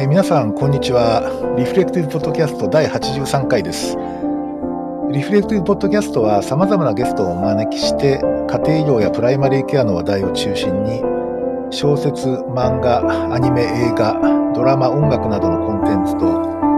[0.00, 1.28] えー皆さん、こんにちは。
[1.58, 3.98] リフレクティブポッドキャスト第83回です。
[5.12, 11.02] リフレクティブポッドキャストは様々なゲストをお招きして、家庭医療やプライマリーケアの話題を中心に、
[11.70, 14.16] 小説、漫画、アニメ、映画、
[14.54, 16.32] ドラマ、音楽などのコンテンツと、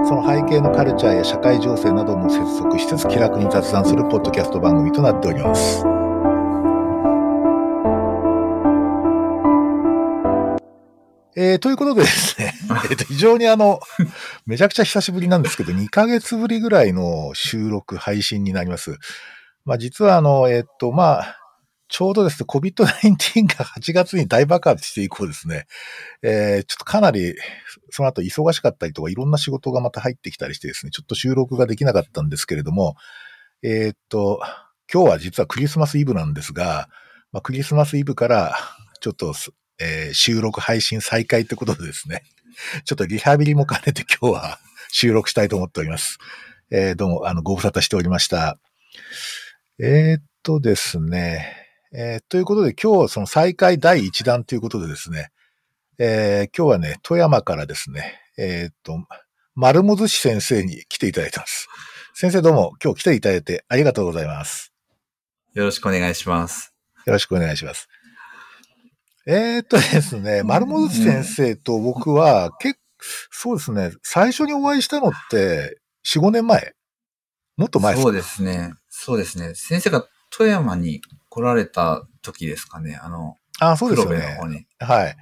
[0.05, 6.02] その背景のカルチャーや社会情勢なども接続しつつ気楽に雑談するポッドキャスト番組となっております。
[11.43, 12.55] えーということでですね、
[12.89, 13.81] えっと非常にあの、
[14.47, 18.97] めちゃくちゃ久しぶりなんですけど、2ヶ月ぶりぐらいの収録、配信になります。
[19.65, 21.39] まあ実はあの、えっと、まあ、
[21.89, 25.67] ちょうどですね、COVID-19 が8月に大爆発して以降ですね、
[26.23, 27.35] えーちょっとかなり、
[27.91, 32.95] その後忙しかったりとか、いろんな仕事がまた入ってきたりしてですね、ちょっと収録ができなかったんですけれども、
[33.65, 34.41] えーっと、
[34.93, 36.89] 今日は実はクリスマスイブなんですが、
[37.33, 38.57] まあ、クリスマスイブから、
[39.01, 39.51] ちょっとす、
[39.83, 42.23] えー収録配信再開ということでですね、
[42.85, 44.59] ちょっとリハビリも兼ねて今日は
[44.91, 46.19] 収録したいと思っております。
[46.71, 48.59] えーどうも、あの、ご無沙汰しておりました。
[49.81, 51.57] えーっとですね、
[51.93, 55.31] えーということで今日その再開第1弾ということでですね、
[55.99, 58.99] えー今日はね、富山からですね、えーっと、
[59.55, 61.69] 丸本氏先生に来ていただいてます。
[62.15, 64.73] 先生どうも今日来ていただいてありがとうございます。
[65.55, 66.75] よろしくお願いします。
[67.07, 67.89] よろしくお願いします。
[69.27, 72.79] えーっとですね、丸本氏先生と僕は結
[73.31, 76.75] そうですね、最初にお会いしたのって4、5年前？
[77.57, 78.11] もっと前ですか？
[78.11, 78.75] そうですね。
[78.89, 79.55] そうですね。
[79.55, 82.99] 先生が富山に来られた時ですかね。
[83.03, 84.47] あの、あ、そうですよね黒部の方。
[84.49, 84.67] に。
[84.79, 85.17] はい。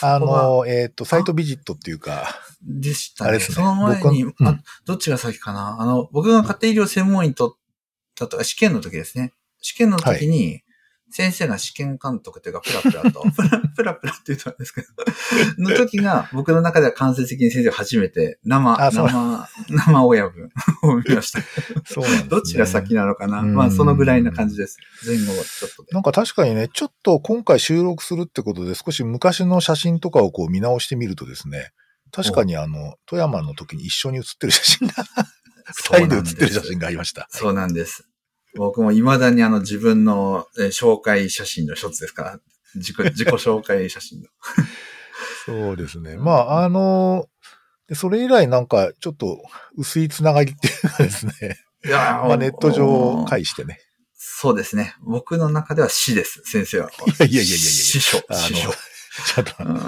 [0.00, 2.28] あの、えーっと、サイトビジットっていうか、
[2.62, 3.28] でしたね。
[3.30, 5.76] あれですねその前に、うんあ、どっちが先かな？
[5.80, 7.54] あの、僕が家庭医療専門医とっ
[8.14, 9.32] たと、試験の時ですね。
[9.60, 10.62] 試験の時に、
[11.12, 14.88] 先生が試験監督というか、プラプラと、 プラプラプラって言ったんですけど、
[15.58, 20.50] の時が、僕の中では間接的に先生が初めて、生、生、生親分
[20.82, 21.40] を見ました。
[21.84, 24.78] そうなんですねどっちが先なのかなうんまあ、そのぐらいな感じです。
[25.06, 25.92] 前後はちょっとで。
[25.92, 31.72] なんか確かにね、ちょっと今回収録するってことで少し昔の写真とかをこう見直してみるとですね、
[32.10, 34.94] 確かにあの、富山の時に一緒に写ってる写真が、
[35.74, 37.26] 二人で写ってる写真がありました。
[37.30, 38.08] そうなんです。
[38.54, 42.40] 僕も未だにあの自分のえー紹介写真の一つですから、
[42.74, 44.28] 自己、 自己紹介写真の。
[45.46, 46.16] そうですね。
[46.16, 47.26] まあ、あの、
[47.88, 49.42] でそれ以来なんかちょっと
[49.76, 51.32] 薄いつながりっていうかですね、
[51.84, 53.80] いやー まあネット上介してね。
[54.16, 54.94] そうですね。
[55.02, 56.90] 僕の中では死です、先生は。
[56.90, 58.72] いやいやいやいや師匠、師匠。
[59.12, 59.84] ちょっと、うんま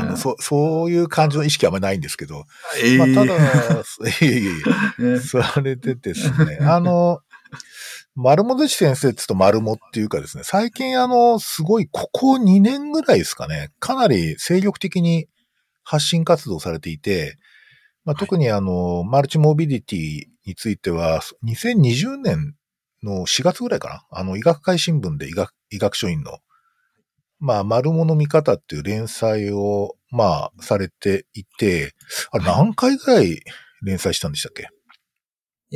[0.00, 2.46] あのそうそういう感じの意識はあんまりないんですけど、
[2.82, 3.34] えまあ、たーだ、
[4.26, 4.54] いやいやい
[4.98, 7.20] や、ねそれでですね、あの、
[8.16, 15.28] 丸本氏先生って言うと丸もっていうかですね、最近あの、すごい、ここ2年ぐらいですかね、かなり精力的に
[15.84, 17.36] 発信活動されていて、
[18.06, 18.28] まあ、はい。
[18.28, 22.54] 特にあの、マルチモビリティについては、2020年
[23.02, 26.38] の4月ぐらいかな、あの、医学会新聞で医学、医学書院の、
[27.38, 31.92] まあ、丸物見方っていう連載を、まあ、されていて、
[32.30, 33.42] あれ何回ぐらい
[33.82, 34.68] 連載したんでしたっけ？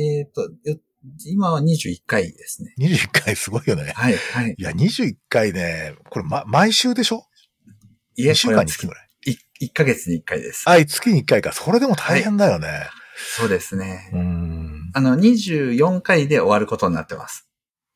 [0.01, 0.79] えっと、よ
[1.25, 2.73] 今は21回ですね。
[2.79, 3.93] 21回すごいよね。
[3.95, 4.55] はい、はい。
[4.57, 7.25] いや、21回ね、これ、ま、毎週でしょ？
[8.15, 9.07] いえ、?2 週間につきぐらい。
[9.59, 10.63] い1ヶ月に1回です。
[10.67, 11.53] あ、月に1回か。
[11.53, 12.87] それでも大変だよね。
[13.35, 14.09] そうですね。
[14.13, 14.91] うーん。
[14.93, 17.47] あの、24回で終わることになってます。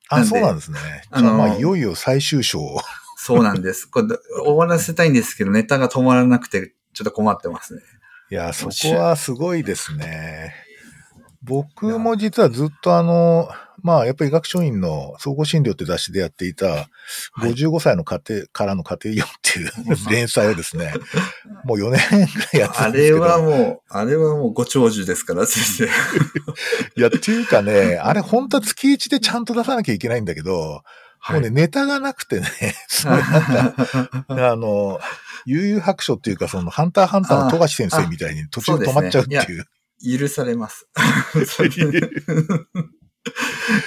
[0.09, 0.79] なあ、そうなんですね。
[1.11, 2.79] あのまあ、いよいよ最終章を。
[3.17, 3.85] そうなんです。
[3.85, 4.07] これ
[4.43, 7.81] 終わらせたいんですけど、ネタが止まらなくて、ちょっと困ってますね。
[8.31, 10.53] いや、そこはすごいですね。
[11.45, 13.50] 僕も実はずっとあの、
[13.81, 16.85] まあ、やっぱり医学書院の総合診療って雑誌でやっていた、はい
[17.39, 20.94] 55歳の家庭からの家庭医療っていう連載をですね、
[21.63, 23.23] もう4年くらいやってたあんですけど。
[23.23, 25.85] れはもう、あれはもうご長寿ですから、先生。
[26.97, 30.81] いや、っていうかね、あれ本当は月1でちゃんと出さなきゃいけないんだけど、
[31.29, 32.47] もうね、ネタがなくてね、
[32.87, 33.73] そのなんか、
[34.29, 34.99] あの、
[35.46, 39.66] 悠々白書っていうか、その、ハンターハンターの富樫先生みたいに途中で止まっちゃうっていう。
[40.03, 40.88] 許されます。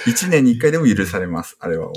[0.07, 1.93] 一年に一回でも許されます、あれはもう。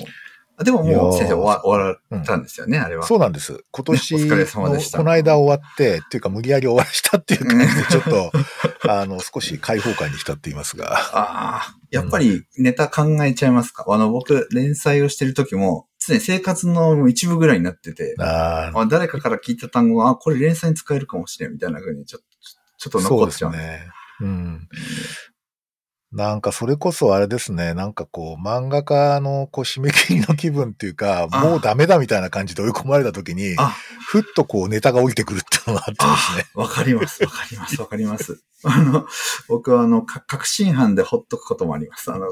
[0.56, 3.06] あでももう先生終わ終わったんですよね、あれは。
[3.06, 3.64] そうなんです。
[3.70, 8.32] 今年お疲れの、様でしたこの間終わって、っていうか無理やり終わらしたっていう感じで、ちょっと、
[8.88, 10.94] あの、少し開放感に浸っていますが。
[10.94, 13.85] ああ、やっぱりネタ考えちゃいますか？
[13.88, 22.26] あの、僕、連載をしてる時も、常に生活の一部ぐらいになってて、あ誰かから聞いた単語が、あ、これ連載に使えるかもしれん、みたいな風にちょっと、
[22.79, 23.53] ちょっとそうで残っちゃう。
[23.53, 23.88] すね。
[24.22, 24.69] うん。
[26.12, 33.74] なんかそれこそあれですね、なんかこう漫画家のこう締め切りの気分っていうか、あもうダメだみたいな感じで追い込まれた時に、あ、
[34.06, 36.44] ふっとこうネタが降りてくるっていうのがあってですね。
[36.54, 38.42] わかります、わかります、わかります。
[38.64, 39.06] あの、
[39.48, 42.12] 僕はあの、か確信犯でほっとくこともあります。
[42.12, 42.26] あの、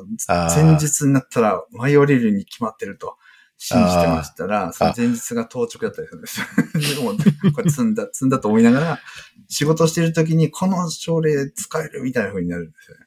[0.54, 3.16] 前日になったら舞い降りるに決まってると
[3.62, 6.46] 信じてましたら、その前日が当直だったりするんですよ。
[7.12, 9.00] でも、これ積んだ、 積んだと思いながら、
[9.50, 13.04] 仕事してる時にこの症例使えるみたいな風になるんですよね。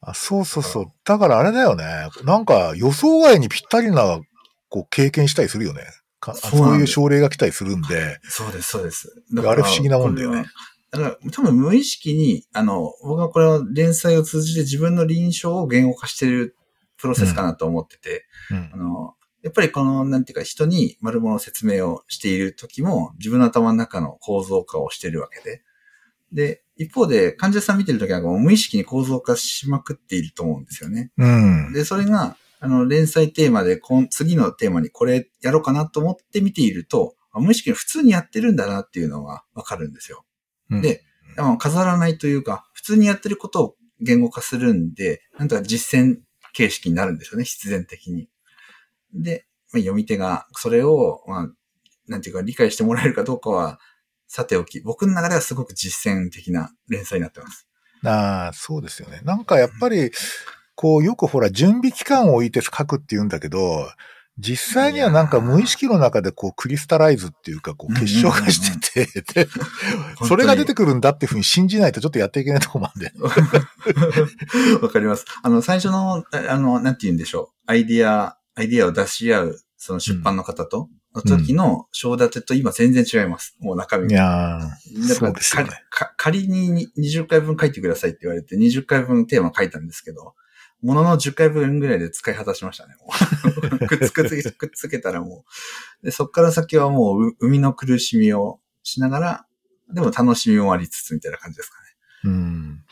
[0.00, 0.86] あそうそうそう。
[1.04, 2.08] だからあれだよね。
[2.24, 4.20] なんか予想外にぴったりな
[4.68, 5.82] こう経験したりするよね。
[6.20, 8.20] かそうそういう症例が来たりするんで。
[8.22, 9.12] そうです、そうです。
[9.36, 10.46] あれ不思議なもんだよね。
[10.92, 16.56] だから多分無意識に、あの、僕はこれは連載を通じて自分の臨床を言語化してる
[16.96, 19.14] プロセスかなと思ってて、うんあの、
[19.44, 25.62] やっぱりこの、なんていうか、人に丸物の説明をしている時も、自分の頭の中の構造化をしているわけで。
[26.32, 31.12] で、一方で、患者さん見てる時はもう無意識に構造化しまくっていると思うんですよね。
[31.18, 31.72] うん。
[31.74, 40.24] で、それが、あの、連載テーマで、こん次のテーマにこれやろうかなと思って見ていると、あ無意識に普通にやってるんだなっていうのがわかるんですよ。
[40.70, 41.04] うんで、
[41.36, 46.20] でも飾らないというか、普通にやってることを言語化するんで、なんとか実践
[46.54, 48.30] 形式になるんですよね、必然的に。
[49.14, 51.48] で、まあ、読み手がそれを、まあ、
[52.06, 53.80] なんていうか理解してもらえるかどうかは、
[54.26, 57.68] さておき、僕の中ではすごく実践的な連載になってます。
[58.04, 59.20] ああ、そうですよね。
[59.24, 60.10] なんかやっぱり、
[60.74, 63.88] こうよくほら準備期間を置いて書くって言うんだけど、
[64.36, 69.48] 実際にはなんか無意識の中でこうクリスタライズっていうかこう結晶化してて、で、
[70.26, 73.12] それが出てくるんだっていうふうに信じないとちょっとやっていけないとこもあるんで。
[74.82, 75.24] わかります。
[75.42, 77.70] あの、最初の、ああの、なんて言うんでしょう。
[77.70, 83.56] アイディア、アイディアを出し合う、その出版の方と、の時の章立てと今全然違います。
[83.60, 84.16] もう中身いが。
[84.16, 85.70] やー、だからそうですよね。
[85.90, 90.34] かか仮に20回分書いてくださいって言われて、20回分テーマ書いたんですけど、
[90.82, 92.94] ものの10回分ぐらいで使い果たしましたね。
[93.88, 95.44] くっつくっつけくっつけたらも
[96.02, 96.06] う。
[96.06, 99.46] でそっから先はもうう生みの苦しみをしながら、
[99.92, 101.84] でも楽しみもありつつみたいな感じですかね。
[102.24, 102.84] うん。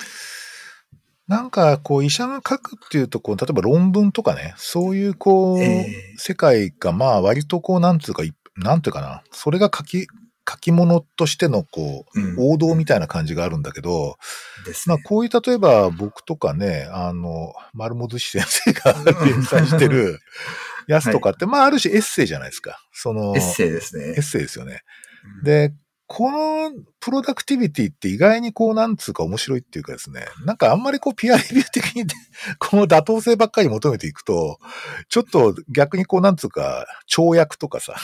[1.33, 10.07] なんか、こう、医者が書くっていうと、こう、例えば論文とかね、そういう、こう、え世界が、まあ、割とこう、なんつうか、いなんていうかな、それが書き、
[10.49, 14.17] 書き物としての、こう、うん王道みたいな感じがあるんだけど、
[14.59, 14.99] まあ、ですね。
[15.05, 18.95] こういう、例えば、僕とかね、あの、丸本氏先生が
[19.25, 20.19] 連載してる
[20.87, 22.79] やつとかって、まあ、ある種エッセイじゃないですか。
[22.93, 24.23] その、エッセイですねエッ。
[24.23, 24.83] セイですよね。
[25.39, 25.73] うんで、
[26.15, 32.05] このプロダクティビティって意外にこう、なんつうか面白いっていうかですね、なんかあんまりこう、ピアレビュー的に
[32.61, 34.59] この妥当性ばっかり求めていくと、
[35.09, 37.97] ちょっと逆にこう、なんつうか、跳躍とかさ、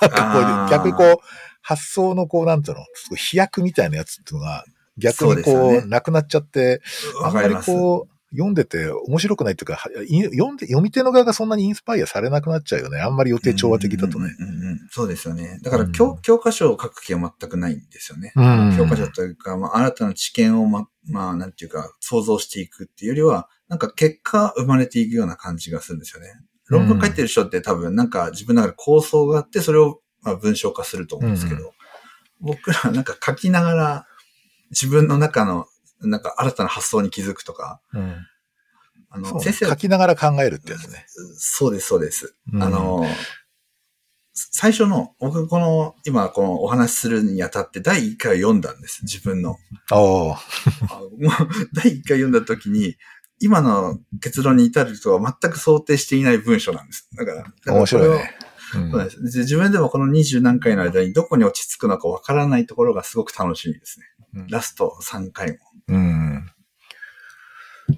[0.00, 1.16] なんかこう、逆にこう、
[1.60, 4.64] 発想のこう、なんつうの、飛躍みたいなやつっていうのが、
[4.98, 5.86] 逆にこう、ですよね。
[5.86, 6.82] なくなっちゃって、
[7.22, 7.54] あんまり。
[7.54, 13.00] こう、読んでて面白くないっていうか、はい読んで、読み手の側がそんなにインスパイアされなくなっちゃうよね。
[13.00, 14.34] あんまり予定調和的だとね。
[14.38, 14.78] うんうんうんうん。
[14.90, 15.58] そうですよね。
[15.62, 18.32] だから教、うん教科書を書く気は全くないんですよね。
[18.34, 26.28] うん教科書というか、まあ、新たな知見をま、まあ、なんていうか、想像していくっていうよりは、なんか結果生まれていくような感じがするんですよね。
[26.68, 31.72] 論文書いてる人って多分なんか自分の中で構想があって、それをまあ文章化すると思うんですけど、
[32.40, 34.06] 僕らはなんか書きながら
[34.70, 35.66] 自分の中の
[36.02, 38.16] なんか新たな発想に気づくとか、うん
[39.10, 41.04] あの、先生書きながら考えるってやつね。
[41.36, 42.34] そうです、そうです。
[42.52, 43.06] うんあの、
[44.34, 49.58] 最初の、僕この、今このお話しするにあたって第1回を読んだんです、自分の。
[49.92, 50.34] お
[51.74, 52.96] 第1回読んだ時に、
[53.38, 57.08] 今の結論に至るとは全く想定していない文章なんです。
[57.14, 58.38] だから、だから面白いね。
[58.74, 64.06] うんそうですで自分でもこの二十何回の間にどこに落ち着くのかわからないところがすごく楽しみですね。
[64.34, 65.58] うんラスト3回も。
[65.88, 66.50] うん。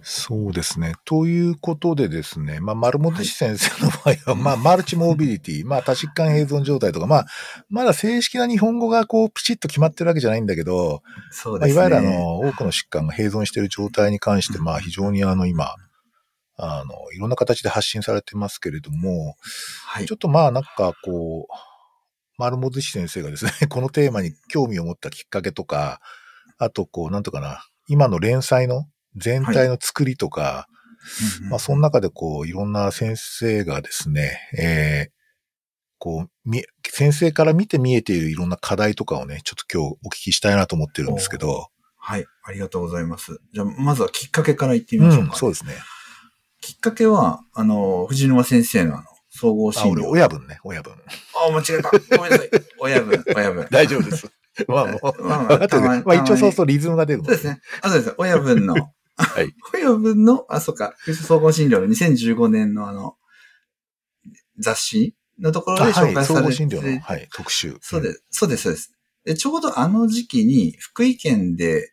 [0.03, 0.95] そうですね。
[1.05, 7.27] ということでですね、まあ、丸本氏先生の場合は、まあ、マルチモビリティ、まあ、多疾患併存状態とか、まあ、
[7.69, 11.75] まだ正式な日本語がこう、ピチッと決まってるわけじゃないんだけど、まあ、そうですね。
[11.75, 15.77] いわゆるあの、多くの疾患が併存している状態に関して、まあ、非常にあの、今、
[16.57, 19.37] あの、いろんな形で発信されてますけれども、
[19.87, 20.15] はいちょ。
[20.15, 21.53] っとまあ、なんかこう、
[22.39, 26.01] 丸本氏先生がですね、 このテーマに興味を持ったきっかけとか、
[26.59, 30.69] あとこう、なんとかな、今の連載の全体の作りとか、
[31.39, 35.15] うんうんまあ、その中でこう、いろんな先生がですね、えー
[36.05, 42.27] こう、み、先生から見て見えているいろんな課題とかをね、ちょっと今日お聞きしたいなと思ってるんですけど、はい。
[42.45, 43.41] ありがとうございます。
[43.55, 45.37] じゃあ、まずはきっかけから言ってみましょううんか。
[45.37, 45.73] そうですね。
[46.65, 50.09] きっかけは、あの、藤沼先生のあの、総合あ、俺、診療。
[50.09, 50.95] 親分ね、親分。
[50.95, 51.91] あ、間違えた。
[52.17, 52.51] ごめんなさい。
[52.81, 53.67] 親分、親分。
[53.71, 54.27] 大丈夫です。
[54.67, 57.61] まあもう、まあまあまにまあ一応そうそうリズムが出るもんそうですね。
[57.83, 58.15] あ、そうです。
[58.17, 58.75] 親分の、
[59.17, 59.55] はい。
[59.75, 60.95] 親分の、あ、そっか、
[61.27, 63.17] 総合診療の2015年のあの、
[64.59, 65.93] 雑誌のところではい。
[65.93, 67.77] 紹介されて、総合診療の、はい、特集。
[67.83, 68.93] そうです、そうです、そうです。
[69.25, 71.93] で、ちょうどあの時期に、福井県で、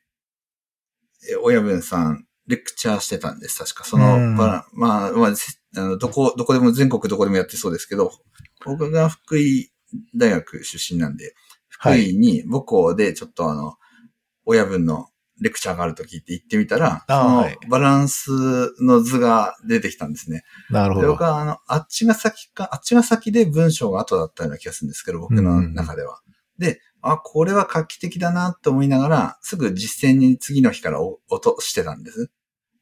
[1.30, 3.60] え親分さん、レクチャーしてたんです。
[3.60, 5.32] 確か、その、うんまあ、まあ、まあ、
[5.80, 8.12] の、どこ、どこでも、全国どこでもやってそうですけど、
[8.66, 9.72] 僕が福井
[10.16, 11.34] 大学出身なんで、
[11.68, 13.76] 福井に母校でちょっとあの、
[14.46, 15.08] 親分の
[15.40, 18.30] レクチャーがあると聞いて行ってみたら、そのバランス
[18.82, 20.44] の図が出てきたんですね。
[20.70, 21.24] で、なるほど僕。
[21.24, 26.22] はあの、あっちが先か、あっちが先で文章が後だったような気がするんですけど、僕の中では。
[26.60, 32.32] で、あ、これは画期的だなと思いながら、すぐ実践に次の日からお落としてたんです。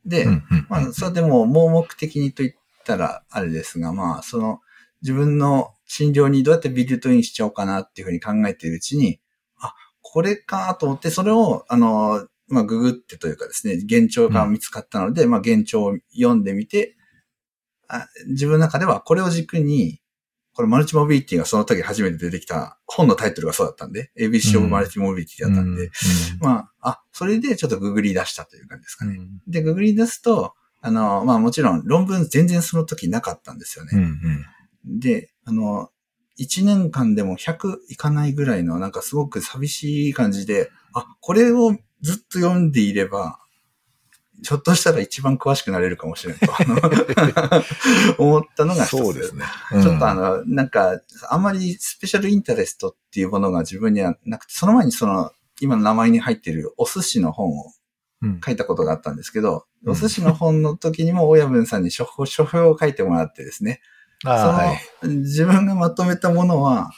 [0.05, 4.59] で、うんうんまあ、それでも盲目的にと言ったらあれですが、まあ、その、
[5.01, 9.19] 自分の診療にどうやってビルトインしちゃおうかなっていうふうに考えているうちに、
[9.57, 16.95] あ、これかと思って、それを、あの、まあ、ググってというかですね、現状が見つかったので、まあ、現状を読んでみて、
[17.88, 20.01] あ自分の中ではこれを軸に、
[20.59, 25.89] これマルチモビリティがその時初めて出てきた本のタイトルがそうだったんで、ABC うん of マルチモビリティだったんで、うん
[26.41, 29.15] まあ、あ、それでちょっとググり出したという感じですかね。
[29.17, 34.07] うんで、ググり出すと、あの、まあもちろん論文全然その時なかったんですようんうね。
[34.95, 35.91] んで、あの、
[36.37, 43.39] 1年間でも100いかないぐらいのなんかすごく寂しい感じで、あ、これをずっと読んでいれば、
[44.41, 48.98] ひょっとしたら一番詳しくなれるかもしれないと 思ったのが一つ。
[48.98, 49.46] そうですね。
[49.72, 55.31] ちょっとあの、なんか、あんまりスペシャルインタレストっていうものが自分にはなくて、その前にその、
[55.62, 57.74] 今の名前に入っているお寿司の本を
[58.22, 58.41] うん。
[58.46, 59.91] 書いたことがあったんですけど、うん。
[59.93, 63.81] お寿司の本の時にも親分さんに書評書評を書いてもらってですね、
[64.25, 64.77] ああ、はい。
[65.01, 66.91] その自分がまとめたものは、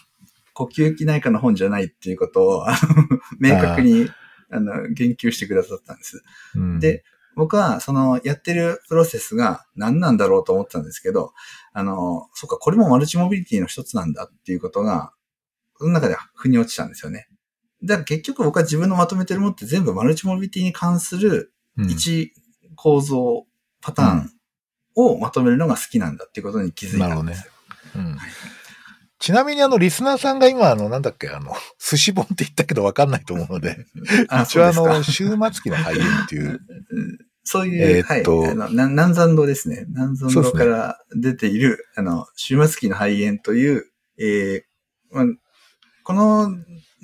[0.53, 2.65] 呼吸器内科の本じゃないっていうことを、
[3.39, 4.09] 明確に、
[4.51, 6.23] あの、言及してくださったんです。
[6.55, 6.79] うん。
[6.79, 7.03] で、
[7.35, 11.33] 僕は、その、やってるプロセスが何なんだろうと思ったんですけど、
[11.73, 15.13] あの、そっか、これもマルチモビリティの一つなんだっていうことが、
[15.77, 17.27] その中で腑に落ちたんですよね。
[17.83, 21.89] だから結局僕は自分のまとめてるものって全部マルチモビリティに関するうん。
[21.89, 22.33] 一
[22.75, 23.45] 構造、
[23.81, 24.31] パターン
[24.95, 27.51] をまとめるのが好きなんだっていうことに気づいたんですよ。
[27.95, 28.15] うん。
[28.15, 28.29] はい
[29.21, 33.85] ちなみにあの、リスナーさんが今、あの、なんだっけ、あの、 寿司本って言ったけどわかんないと思うので、
[34.27, 36.59] あ、一応あの、終末期の肺炎っていう、
[36.89, 39.85] うんそういう、えーはい、あの、な南山道ですね。
[39.89, 43.85] 南山そうですね道から出ている、あの、終末期の肺炎という、
[44.19, 45.25] えーまあ、
[46.03, 46.55] この、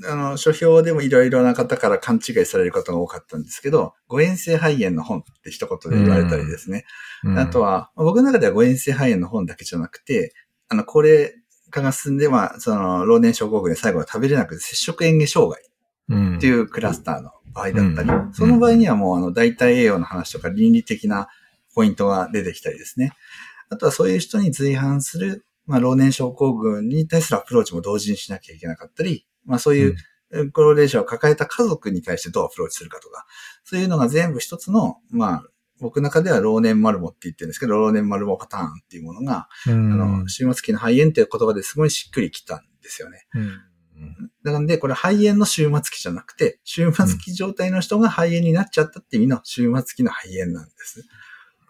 [0.08, 6.86] あの、書評でもいろいろな方から勘違いされることが多かったんですけど、誤嚥性肺炎の本って一言で言われたりですね。
[7.24, 7.40] うん。
[7.40, 10.34] あとは、まあ僕の中では誤嚥性肺炎の本だけじゃなくて、
[10.70, 11.34] あの、高齢
[11.70, 15.62] 化が進んで、まあ、その、老年症候群で最後は食べれなくて接触嚥下障害
[16.10, 16.38] うん。
[16.38, 18.34] っていうクラスターの場合だったり、うん。
[18.34, 21.28] その場合にはもうあの代替栄養の話とか倫理的な
[21.76, 23.14] ポイントが出てきたりですね。
[23.70, 29.96] あとはそういう人に随伴する、まあ、老年症候群に対するアプローチも同時にしなきゃいけなかったり、まあそういう
[30.54, 33.26] 高齢者を抱えた家族に対してどうアプローチするかとか、
[33.64, 35.44] そういうのが全部一つの、まあ、
[35.80, 43.28] 僕の中では老年マルモって言ってるんですけど、老年マルモパターンっていうものが、うんあの、終末期の肺炎っていう言葉ですごいしっくりきたんですよね。
[43.36, 43.62] うん
[44.44, 51.04] なので、これ肺炎の終末期じゃなくて、終末期状態の人が肺炎になっちゃったっていう意味の終末期の肺炎なんです。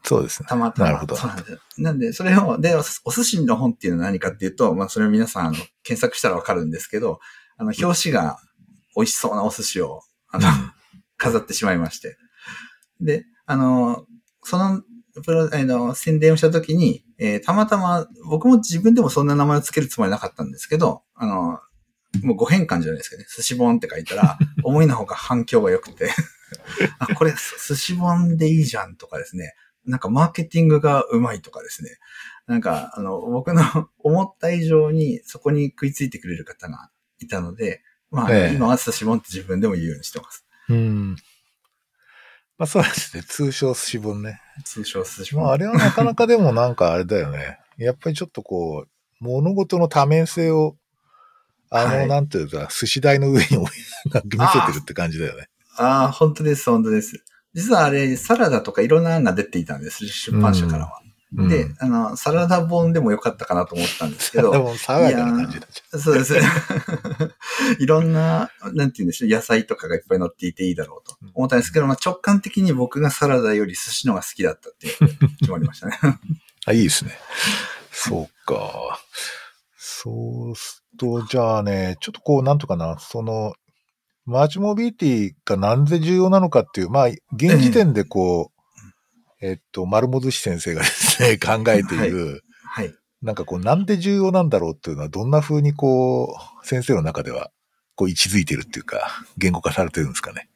[0.04, 0.48] そうですね。
[0.48, 0.88] たまたま。
[0.88, 1.60] なるほどそうなんですよ。
[1.78, 7.20] なんで、それを、で、おお寿司の本っていうのは何かっていうと、まあ、それを皆さん、あの、検索したらわかるんですけど、
[7.58, 8.38] あの、表紙が
[8.96, 10.48] 美味しそうなお寿司を、あの、
[11.18, 12.18] 飾ってしまいまして。
[13.02, 14.06] で、あの、
[14.44, 14.84] その、
[15.24, 21.60] プロ、あの、宣伝をしたときに、えーたまたま、僕も自分でもそんな名前をつけるつもりなかったんですけど、あの、
[22.24, 23.26] もうご変換じゃないですかね。
[23.36, 26.12] 寿司本って書いたら、 思いのほか反響が良くて、
[27.00, 27.34] あ、これ
[27.68, 29.54] 寿司本でいいじゃんとかですね。
[29.86, 31.98] なんかマーケティングがうまいとかですね。
[32.46, 33.62] なんか、あの、僕の
[34.00, 36.90] 思った以上にそこに食いついてくれる方が
[37.20, 40.46] いたので、まあ、ええ今は寿司本って自分でも言うようにしてます。
[40.70, 41.16] うん。
[42.58, 43.24] まあそうですね。
[43.24, 44.42] 通称寿司本ね。
[44.66, 45.44] 通称寿司本。
[45.44, 47.60] まああれはなかなかでもなんかあれだよね。
[47.78, 50.76] やっぱりちょっとこう、物事の多面性を、
[51.70, 54.30] あの、はいなんていうか、寿司台の上に置い見せて
[54.74, 55.50] るって感じだよね。
[55.78, 57.24] ああ、本当です、本当です。
[57.54, 61.02] 実はあれ、サラダとかいろんな案が出ていたんです、出版社からは。
[61.36, 66.36] うんで、あの、サラダ本でもよかったかなと思ったんですけど、でも爽やかな感じだじそうです。
[67.80, 74.88] いろんな、なんて言うんでしょう、野菜とかがいっぱい乗っていていいだろうと思ったんですけど、まあ、直感的に僕がサラダより寿司の方が好きだったって
[75.40, 76.00] 決ま りましたね。
[76.66, 77.12] あ、いいですね。
[77.92, 79.02] そうか。
[79.78, 83.54] そうすると、じゃあね、ちょっとこう、なんとかな、その、
[84.26, 88.57] マーチモビリティがなんで重要なのかっていう、まあ、現時点でこう、え
[89.42, 92.94] っと、丸本氏先生がですね、 考えている、はい。
[93.22, 97.52] なんかこう、なんで重要なんだろうっていうのは、どんな風にこう、先生の中では、
[97.96, 100.50] こう、位置づいてるっていうか、言語化されてるんですかね？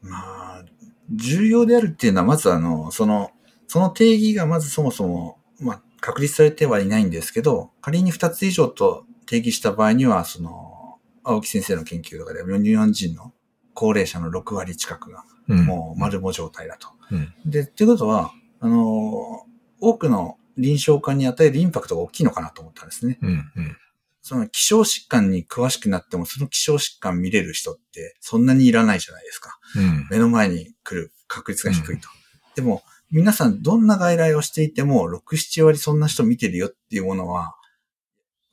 [0.00, 0.18] ま
[0.58, 0.64] あ、
[1.10, 3.30] 重要であるっていうのは、まずあの、その、
[3.66, 13.32] その定義がまずそもそも、まあ、確立されてはいないんですけど、仮に2つ以上と定義した場合には、その、青木先生の研究とかで、日本人の
[13.72, 15.64] 高齢者の6割近くが、うん。
[15.64, 16.88] もう丸も状態だと。
[17.10, 17.34] うん。
[17.44, 19.46] で、っていうことは、あの、
[19.80, 23.18] 多くの臨床家に与えるインパクトが大きいのかなと思ったんですね。
[23.22, 23.28] うん。
[23.28, 23.76] うん。
[24.22, 29.58] その希少疾患に詳しくなっても、その希少疾患見れる人ってそんなにいらないじゃないですか。
[29.76, 30.08] うん。
[30.10, 32.08] 目の前に来る確率が低いと。
[32.54, 37.54] でも、皆さんどんな外来をしていても、6、7割そんな人見てるよっていうものは、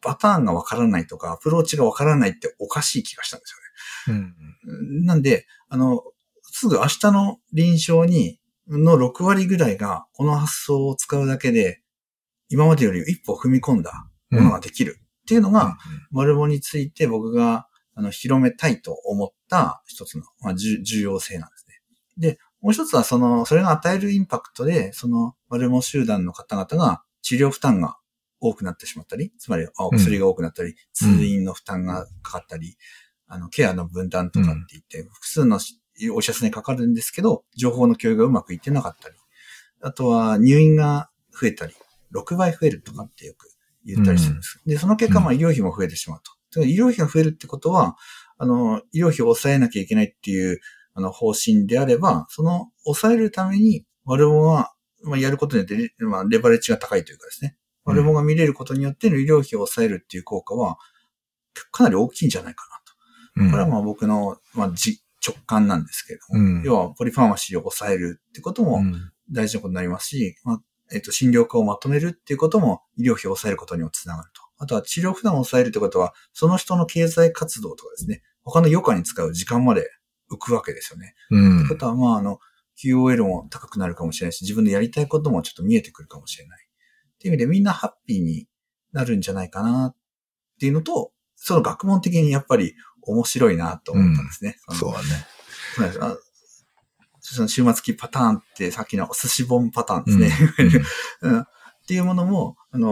[0.02, 4.36] パターンがわからないとか、アプローチがわからないっておかしい気がしたんですよね。
[4.66, 5.06] うん。
[5.06, 6.04] なんで、あの、
[6.62, 8.38] すぐ明日の臨床に、
[8.68, 11.82] の6割ぐらいが、この発想を使うだけで、
[12.50, 15.80] 今までより一歩踏み込んだものができるっていうのが、
[16.12, 21.82] マルボについて僕が、あの、広めたいと思った一つの、まあ、重重要性なんですね。
[22.20, 27.98] で、もう一つは、その、それが与えるインパクトで、その、マルモ集団の方々が治療負担が
[28.40, 32.78] 多くなってしまったり、つまり、あお薬が多くなったり、通院の負担がかかったり、
[33.26, 35.58] あの、ケアの分担とかって言って、複数の
[36.10, 39.16] お医者さんにかかるんですけど、情報の共有がうまくいってなかったり、
[39.82, 41.74] あとは入院が増えたり、
[42.14, 43.50] 6倍増えるとかってよく
[43.86, 44.62] 言ったりするんです。
[44.66, 46.66] で、その結果、まあ医療費も増えてしまうと。
[46.66, 47.96] 医療費が増えるってことは、
[48.38, 50.60] あの、医療費を抑えなきゃいけないっていう、
[50.94, 57.56] あの、方針であれば、その、抑えるために、我々は、まあ、やることによって、まあ、レバレッジが高いというかですね。
[57.86, 60.78] 我々が見れることによっての医療費を抑えるっていう効果は、
[61.72, 62.66] かなり大きいんじゃないか
[63.36, 63.46] なと。
[63.46, 63.52] うん。
[63.52, 70.62] これはまあ僕の、まあ、じ直感なんですけれども、うん要はポリファーマシーを抑えるってこともうん大事なことになりますし、まあ
[70.92, 74.42] えっと診療科をまとめるっていうことも医療費を抑えることにもつながると。
[74.58, 79.90] あとは治療負担を抑えるってことは、その人の経済活動とかですね、他の余暇に使う時間まで
[80.32, 81.16] 浮くわけですよね。
[81.32, 82.40] うんってことは、まあ、あの、
[82.78, 86.68] QOL も高くなるかもしれないし、自分でやりたいこともちょっと見えてくるかもしれない。
[87.16, 88.48] っていう意味でみんなハッピーに
[88.92, 89.96] なるんじゃないかなっ
[90.60, 94.58] ていうのと、その学問的にやっぱり面白いなと思ったんですね。
[94.70, 95.06] そうだね。
[95.76, 96.18] そうなんですあ
[97.24, 100.32] その終末期パターンってさっきの寿司本パターンですね。
[101.22, 101.46] うんうん
[101.82, 102.90] っていうものも、あの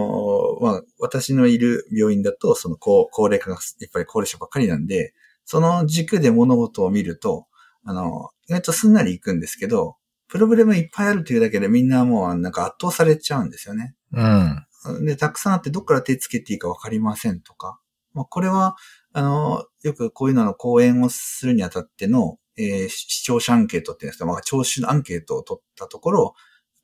[0.60, 7.46] ーまあ、私のいる病院だと、その高高齢化がやっぱり高齢者ばっかりなんで、その軸で物事を見ると、
[7.84, 9.96] あの、意外とすんなりいくんですけど、
[10.28, 13.94] プロブレムいっぱいあるというだけでみんなもうなんか圧倒されちゃうんですよね。
[14.12, 15.04] うん。
[15.04, 17.80] で、たくさんあってどっから手つけていいかわかりませんとか。
[18.12, 18.76] まあ、これは、
[19.12, 26.34] あの、よくこういうのの講演をするにあたっての、えー視聴者アンケートっていうんですか、まあ、聴取アンケートを取ったところ、やっ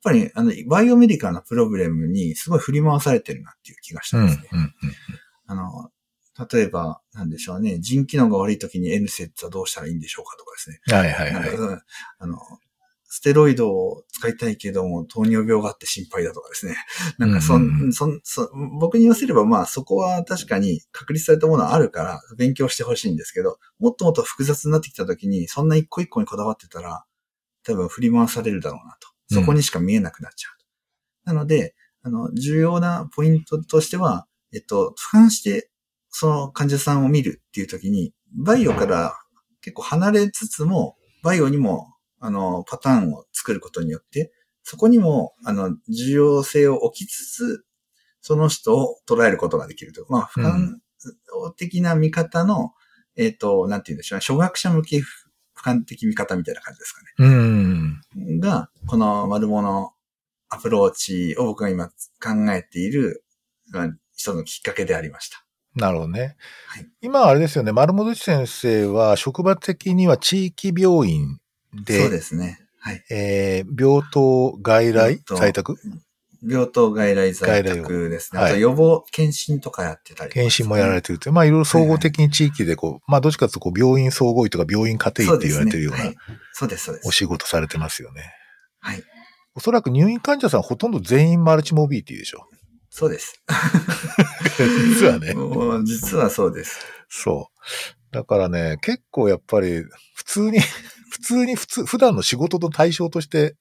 [0.03, 4.27] ぱり、あの、バイオメディカルなプロブレムにすごい振り回されてるなっていう気がしたうんん。
[4.27, 4.49] ですね。
[4.53, 4.73] うん。
[5.47, 5.89] あの、
[6.51, 10.79] 例えば、なんでしょうね、腎機能が悪い時に N セッツはどうしたらいいんでしょうかとかですね。
[10.95, 11.81] はいはいはい。
[12.19, 12.37] あの、
[13.17, 16.75] ステロイドを使いたいけども、糖尿病があって心配だとかですね。
[17.17, 27.05] なんかそうんうんうんん、そん、そ僕に言わせればまあそこは確かに確立されたものはあるから勉強してほしいんですけど、もっともっと複雑になってきた時に、そんな一個一個にこだわってたら、
[27.63, 29.07] 多分振り回されるだろうなと。
[29.33, 31.33] そこにしか見えなくなっちゃう。
[31.33, 35.71] なので、あの、重要なポイントとしては、えっと、俯瞰して、
[36.09, 39.17] その患者さんを見るっていう時に、バイオから
[39.61, 44.31] 結構離れつつも、バイオにも、あの、パターンを作ることによって、
[44.63, 47.65] そこにも、あの、重要性を置きつつ、
[48.21, 50.05] その人を捉えることができると。
[50.09, 50.79] まあ、俯瞰
[51.55, 52.73] 的な見方の、
[53.15, 54.21] えっ、と、なんて言うんでしょうね。
[54.21, 55.03] 初学者向け俯
[55.55, 58.01] 瞰的見方みたいな感じですかうん。
[58.15, 58.39] ね。
[58.39, 59.93] が、この丸物
[60.49, 61.93] アプローチを僕が今考
[62.51, 63.23] えている、
[63.71, 65.43] まあ一つのきっかけでありました。
[65.75, 66.35] なるほどね。
[66.67, 71.39] はい今あれですよね、丸本先生は職場的には地域病院
[71.73, 72.59] で、そうですね。
[72.79, 73.03] はい。
[73.09, 75.21] えー病棟外来？
[75.25, 75.77] 在宅？
[76.43, 78.41] 病棟外来在宅ですね。
[78.41, 86.15] はいあと予防検診とかやってたりとか検診もやられてるという、まあいろいろ総合的に地域でこう、まあどっちかというとこう病院総合医とか病院家庭医って言われてるようなはい
[86.53, 87.07] そうです、そうです。
[87.07, 88.31] お仕事されてますよね。
[88.79, 89.03] はい。
[89.55, 92.47] おそらく入院患者さんほとんど全員マルチモビリティでしょ。
[92.91, 93.43] そうです。
[94.99, 95.33] 実はね。
[95.83, 96.79] 実はそうです。
[97.09, 98.13] そう。
[98.13, 99.83] だからね、結構やっぱり
[100.15, 100.59] 普通に、
[101.17, 103.55] 普通に普通、普段の仕事の対象として。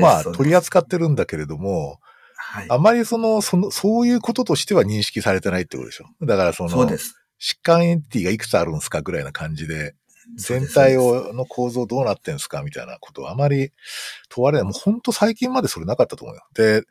[0.00, 1.98] まあ取り扱ってるんだけれども、
[2.36, 2.66] はい。
[2.70, 6.06] あまりその、その、そういうこととしては認識されてないってことでしょ。
[6.24, 7.14] だからその、そうです。
[7.40, 9.94] 疾患エンティがいくつあるんですかぐらいな感じで、
[10.36, 13.72] 全体を、の構造どうなってんすかみたいなことをあまり
[14.28, 14.64] 問われない。
[14.64, 16.42] もう本当最近までそれなかったと思うよ。
[16.54, 16.84] で、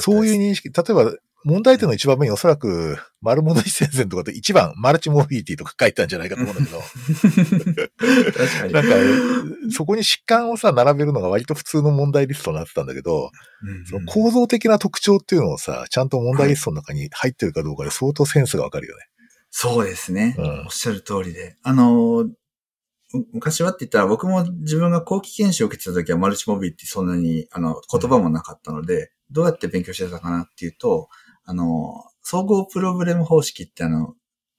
[0.00, 1.12] そういう認識、例えば
[1.46, 7.86] 問題点の一番目におそらく、丸物一戦線とかで一番、マルチモビリティとか書いたんじゃないかと思うんだけど。
[8.36, 8.72] 確かに。
[8.72, 8.90] なんか、
[9.70, 13.30] そこに疾患をさ、並べるのが割と普通の問題リストになってたんだけど、
[13.62, 19.04] うんうん、その構造的な特徴っていうのをさ、ちゃんと問題リストの中に入ってるかどうかで相当センスがわかるよね。
[19.50, 20.60] そうですね、うん。
[20.62, 21.54] おっしゃる通りで。
[21.62, 22.28] あの、
[23.32, 31.08] 昔はって言ったら僕も自分が後期研修を受けてた時はマルチモビリティそんなにあの言葉もなかったので、どうやって勉強してたかなっていうと、
[31.46, 34.14] あの、総合プログラム方式ってあの、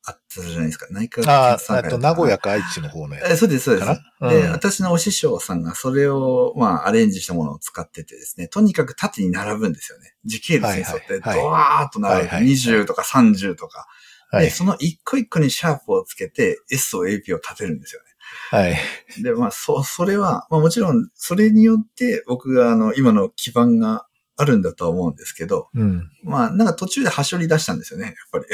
[0.06, 0.88] あったじゃないですか。
[0.90, 3.22] 内科ああ、と名古屋か愛知の方ね。
[3.30, 4.02] えそうです、そうです。
[4.22, 10.16] うん、で、私のお師匠さんがそれを、まあ、アレンジしたものを使っててですね、とにかく縦に並ぶんですよね。
[10.24, 12.28] 時系列に沿って、ドワーッと並ぶ。
[12.30, 13.86] はいはい、20とか30とか。
[14.32, 18.08] はい、で、その一個一個にシャープをつけて、S と AP を立てるんですよね。
[18.50, 18.78] はい。
[19.22, 24.07] で、まあ、そ、それは、まあもちろん、それによって僕があの、今の基盤が
[24.40, 28.46] あるんだとは思うんですけど、うん、まあ、なんか途中で端折り出したんですよね、やっぱり。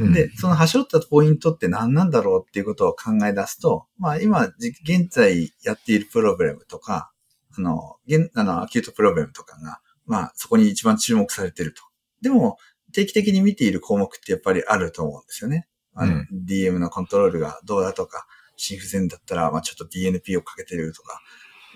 [0.00, 4.46] うん、 で、その端折ったポイントって何なんだろうっていうことを考え出すと、まあ今、
[4.82, 7.12] 現在やっているプログラムとか、
[7.58, 11.82] あの、現、あの、アキュートプログラムとかが、まあそこに一番注目されていると。
[12.22, 12.56] でも、
[12.94, 15.68] 定期的に見ている項目ってやっぱりあると思うんですよね。
[15.94, 21.20] あの、うん、DM のコントロールがどうだとか、心不全だったら、まあちょっと DNP をかけてるとか。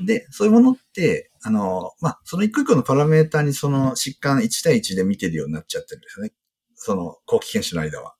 [0.00, 6.32] で、そういうものって、あの、まあ、その一個一個のパラメータにその疾患1対1で見てるようになっちゃってるんですよね。
[6.74, 8.14] その後期研修の間は。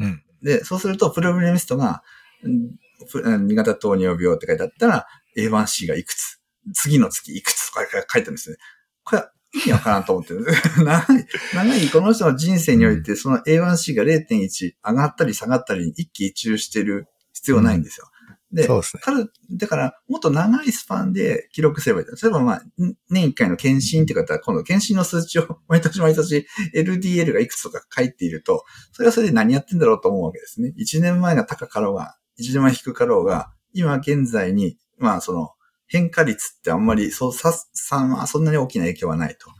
[0.00, 0.22] うん。
[0.42, 2.02] で、そうすると、プログラミストが、
[2.44, 6.40] 2型糖尿病って書いてあったら、A1C がいくつ、
[6.74, 8.56] 次の月いくつとか書いてあるんですね。
[9.04, 10.46] これは意味わからんと思ってる。
[10.84, 18.06] 長い、長いこの人の人生において、その A1C が0.1上がったり下がったりに一喜一憂してる必要ないんですよ。
[18.52, 19.02] で、そうですね。
[19.04, 22.06] 彼、だから、もっと長いスパンで記録すればいい。
[22.06, 22.62] 例えば、まあ、
[23.08, 30.74] 年一回の検診って方は、今度検診の数値を毎年毎年 LDL がいくつとか書いていると、それはそれで何やってんだろうと思うわけですね。
[30.78, 35.50] 1年前が高かろうが、1年前低かろうが、今現在に、まあ、その、
[35.86, 39.50] 変化率ってあんまり、そう、さ、さ、まあ、そんなに大きな影響はないと。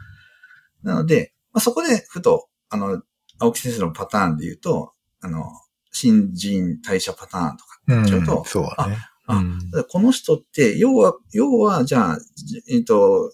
[0.83, 3.03] なので、まあ、そこで、ふと、あの、
[3.39, 5.45] 青木先生のパターンで言うと、あの、
[5.91, 8.99] 新陳代謝パターンとかっちゃうと、うん、そうだね。
[9.27, 12.19] あ、うん、この人って、要は、要は、じゃあ、
[12.69, 13.33] えっ、と、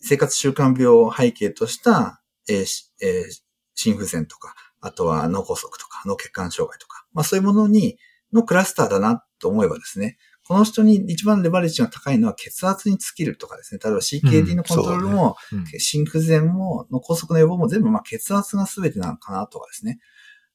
[0.00, 2.66] 生活習慣病を背景とした、えー
[3.00, 3.42] えー、
[3.74, 7.98] 心不全とか、あとは脳梗塞とか、脳血管障害とか、まあそういうものに、
[8.32, 13.80] のクラスターだなと思えばですね、この人に一番レバレッジが高いのは血圧に尽きるとかですね。
[13.82, 20.00] 例えば CKD のコントロールも、うんねうん、心不全も、脳梗塞の予防も全部まあ血圧が全てなのかなとかですね。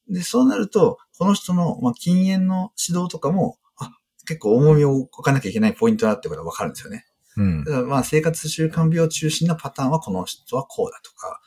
[0.09, 3.91] で、そうなると、この人の、まあ、禁煙の指導とかも、あ、
[4.25, 7.05] 結構重みを置かなきゃいけないポイントだってことがわかるんですよね。
[7.35, 7.63] うん。
[7.63, 11.39] だからまあ、生活習慣病中心なパターンはこの人はこうだとか、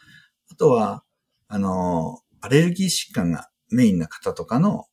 [0.50, 1.04] あとは、
[1.48, 4.86] あの、アレルギー疾患がメインな方とかの、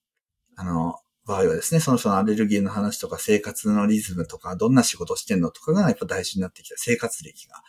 [0.56, 6.76] あの、場合はですね、その人のアレルギーの話とか生活のリズムとか、どんな仕事してんのとかがやっぱ大事になってきた。
[6.78, 7.62] 生活歴が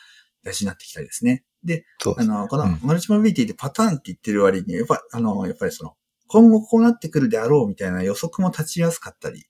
[0.44, 1.44] 大事になってきたりですね。
[1.64, 1.84] で、
[2.16, 5.94] あの、このマルチモビリティでパターンって言ってる割に、やっぱ、あの、やっぱりその、
[6.28, 9.46] 今後こうなってくるであろうみたいな予測も立ちやすかったり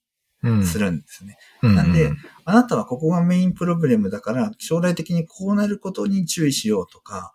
[0.65, 1.37] するんですね。
[1.63, 2.13] うん、なんで、
[2.45, 7.33] あなたはここがメインプロブレムだから、将来的にこうなることに注意しようとか、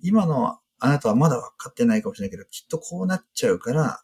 [0.00, 4.02] 今のあなたはまだ分かってないかもしれないけど、きっとこうなっちゃうから、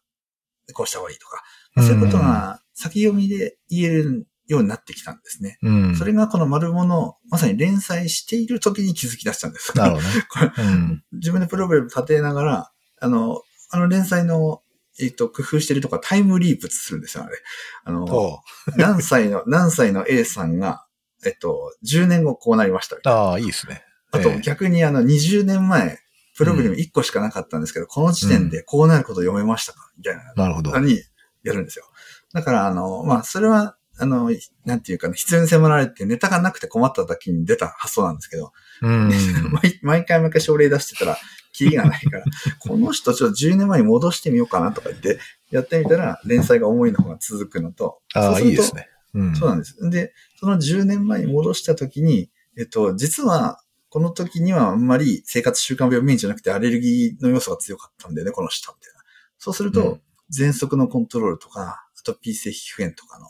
[0.72, 1.42] こうした方がいいとか、
[1.76, 5.58] そういうことが先読みで言えるようになってきたんですね。
[5.62, 9.76] うん、それがこの丸物、まさに連載している時に気づき出したんです。
[9.76, 10.52] なるほどね。
[10.58, 14.62] うん、自分でプログラム立てながら、あの、あの連載の、
[14.98, 17.36] えっ、と、工夫してるとかタイムリープするんですよ、あれ。
[17.84, 18.42] あの、
[18.76, 20.84] 何歳の、 何歳の A さんが、
[21.24, 23.84] えっと、10年後こうなりましたああ、いいですね。
[24.12, 26.00] あと逆にあの、20年前、
[26.36, 29.90] プログラム1個しかなかったんですけど、うん、この時点でこうなること読めましたか？
[29.96, 30.32] みたいな。
[30.34, 30.76] なるほど。
[30.78, 31.00] に
[31.44, 31.84] やるんですよ。
[32.32, 34.30] だから、あの、まあ、それは、あの、
[34.64, 39.12] なんていうかね、必要に迫られてネタがなくて困った時に出た発想なんですけど、うん、
[39.82, 41.18] 毎回毎回症例出してたら、
[41.52, 42.24] キリがないから、
[42.60, 45.18] この人ちょっと10年前に戻してみようかなとか言って、
[45.50, 49.36] やってみたら、連載が思いの方が続くのと、ああ、いいですね、うん。
[49.36, 49.76] そうなんです。
[49.90, 53.60] で、その10年前に戻した時に、えっと、実は、
[53.90, 59.00] この時にはあんまり生活習慣病メインじゃなくてアレルギーの要素が強かったんだよね、この人みたいな。
[59.36, 59.98] そうすると、
[60.32, 63.26] 喘息のコントロールとか、アトピー性皮膚炎とかの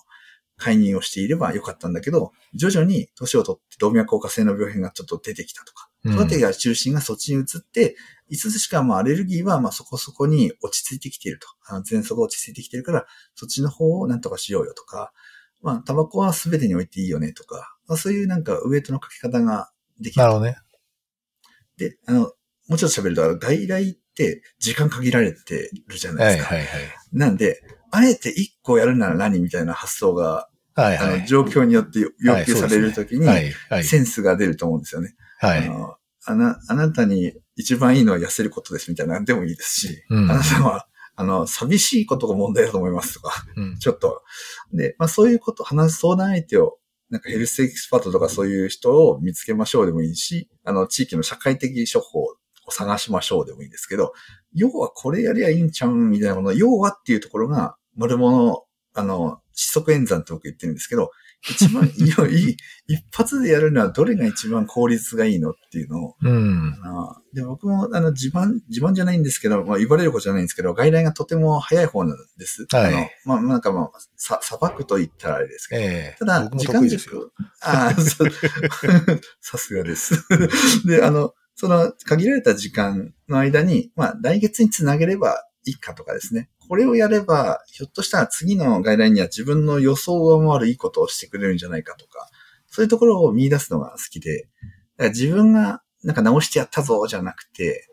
[0.61, 7.97] 介入をしていればよかったんだけど、徐々に年を取って動脈硬化性の病変がちょっと出てきたとか、うん育てが中心がそっちに移って、
[8.29, 11.49] いつしかまあアレルギーはまあそこそこに落ち着いてきていると。
[11.67, 15.13] あの喘息が落ち着いてきているから、そっちの方をなんとかしようよとか、
[15.61, 19.71] まあタバコは全てにおいていいよねとか、まあ、そういうなんかウエイトのかけ方が
[20.01, 20.57] できるなるほどね。
[21.77, 26.55] で、あの、もうちょっと喋ると、外来って時間限られてるじゃないですか。
[26.55, 26.91] はいはいはい。
[27.13, 30.49] なんで、あえて一個やるなら何みたいな発想が、
[30.87, 31.27] あの、はいはい。
[31.27, 33.27] 状況によって要求されるときに。
[33.83, 35.15] センスが出ると思うんですよね。
[35.39, 35.67] はい。
[35.67, 35.95] あの
[36.27, 44.23] あな、あなたに一番いいのは痩せることですみたいなでもいいですし、うんあなたは、あの、寂しいことが問題だと思いますとか、うん ちょっと。
[44.73, 52.37] で、まあそういうこと、話す相談相手を、なんかヘルスエキスパートとかそういう人を見つけましょうでもいいし、あの、地域の社会的処方を
[52.71, 54.13] 探しましょうでもいいですけど、
[54.55, 61.11] 要はこれやりゃいいんちゃうんみたいなもの、要はっていうところが、丸物、あの、窒息演算って僕言ってるんですけど、
[61.49, 66.75] 一番いい 一発でやるのはどれが一番効率がいいのっていうのを、うん。
[67.33, 72.67] で、僕も、あの、自慢、自慢じゃないんですけど、まあ、言われることじゃないんですけど、外来がとても早い方なんです。
[72.71, 75.83] はいあの、まあ、なんかまあ、さ、さばくと言ったらあれですけど。
[75.83, 77.21] ええただ、時間得意ですよ。
[77.21, 78.29] 軸、ああ、そう
[79.41, 80.15] さすがです。
[80.87, 86.51] で、あの、その、限られた時間の間に、まあ、来月につなげればいいかとかですね。
[86.71, 92.29] これをやれば、ひょっとしたら次の外来には自分の予想を上回るいいことをしてくれるんじゃないかとか、
[92.69, 94.51] そういうところを見出すのが好きで、だか
[94.99, 97.89] ら自分がなんか直してやったぞじゃなくて、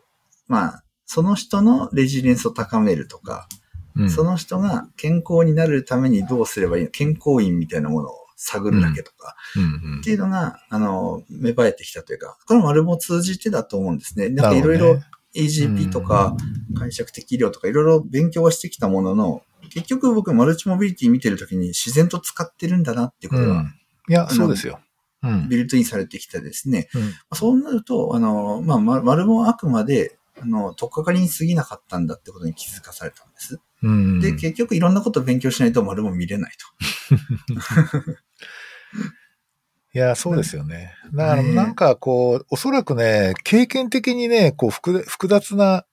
[0.46, 3.48] まあ、その人のレジリエンスを高めるとか、
[3.96, 4.10] うん。
[4.10, 9.62] その人が健康になるためにどうすればいいの健康院みたいなものを探るだけとか、うん。
[9.94, 10.00] うん。
[10.02, 14.28] っていうのが、あの、芽生えてきたというか、これも丸も通じてだと思うんですね。
[14.28, 15.00] なんかいろいろ
[15.34, 16.36] AGP とか、
[16.78, 23.74] 解釈的医療とかいろいろ勉強はしてきたものの、結局僕マルチモビリティ見てるときに自然と使ってるんだなっていうことがうん。
[24.08, 24.80] いや、そうですよ。
[25.22, 25.48] うん。
[25.48, 26.88] ビルトインされてきてですね。
[26.94, 33.60] うんそうなると、あの、まあ、ま丸もあくまで、あの、とっかかりに過ぎなかったんだってことに気づかされたんです。
[33.82, 34.20] うん。
[34.20, 36.52] で、結局いろんなことを勉強しないと丸も見れない
[39.94, 40.92] いや、そうですよね。
[41.14, 45.84] だから、ねなんかこう、おそらくね、経験的にね、こう、複複雑な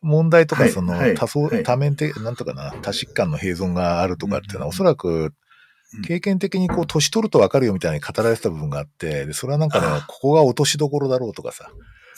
[0.00, 1.62] 問題とか、はいそのはい、多層、はい。
[1.62, 4.70] 多面的、なんとかな、多疾患の併存があるとかっていうのは、うん。
[4.70, 5.32] おそらく
[5.94, 11.70] うん、経験的にこう、年取るとわかるよみたいに語られてた部分があって、で、それはなんかねここが落としどころだろうとかさ、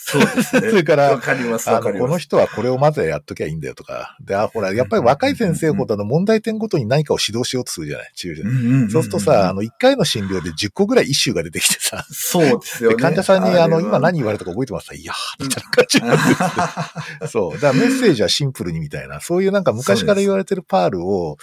[0.03, 0.69] そうですね。
[0.71, 1.99] それからわかります、かります。
[1.99, 13.01] この人はこれをまずやっときゃいいんだよとか、で、あ、ほら、やっぱり若い先生ほどの問題点ごとに何かを指導しようとするじゃない、治療そうするとさ、あの、1回の診療で10個ぐらいイシューが出てきてさ、そうですよで、ね。
[13.01, 14.95] 患者さんに、あの、今何言われたか覚えてますか？
[14.95, 17.53] いやー、みたいな感じなんですそう。
[17.53, 21.37] だからメッセージはシンプルにみたいな、そういうなんか昔から言われてるパールを、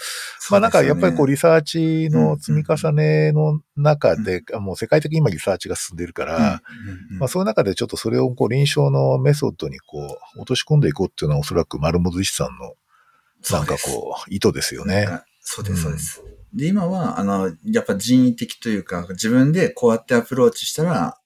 [0.49, 6.61] まあなんかやっぱりこうリサーチの積み重ねの中で、もう世界的に今リサーチが進んでるから、
[7.19, 12.73] まあそういう中でちょっとそれをこう臨床のメソッドにこう落とし込んでいこうっていうのはおそらく丸本医師さんの
[13.51, 15.07] なんかこう意図ですよね。
[15.09, 15.23] う。
[15.41, 16.23] そうです、そうです。
[16.53, 21.19] で、今は、あの、やっぱ人為的というか、自分でこうやってアプローチしたら、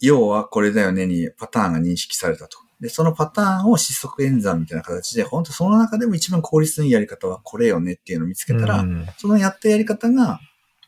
[0.00, 2.58] 要はこれだよねにパターンが認識されたと。
[2.80, 10.40] で、そのパターンを失速演算みたいな形で、本当その中でも一番効率のいいやり方はこれよねっていうのを見つけたら、うんそのやったやり方が、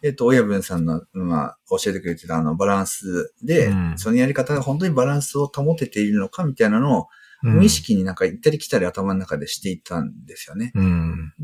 [0.07, 7.07] えっ、と、親分さんの、まあ、教えてくれてたあのバランスで、うんそのやり方が本当にバランスを保てているのかみたいなのを、うん
[7.43, 10.73] 無意識になんか行ったり来たり頭の中でしていたんですよね。
[10.75, 11.35] うん。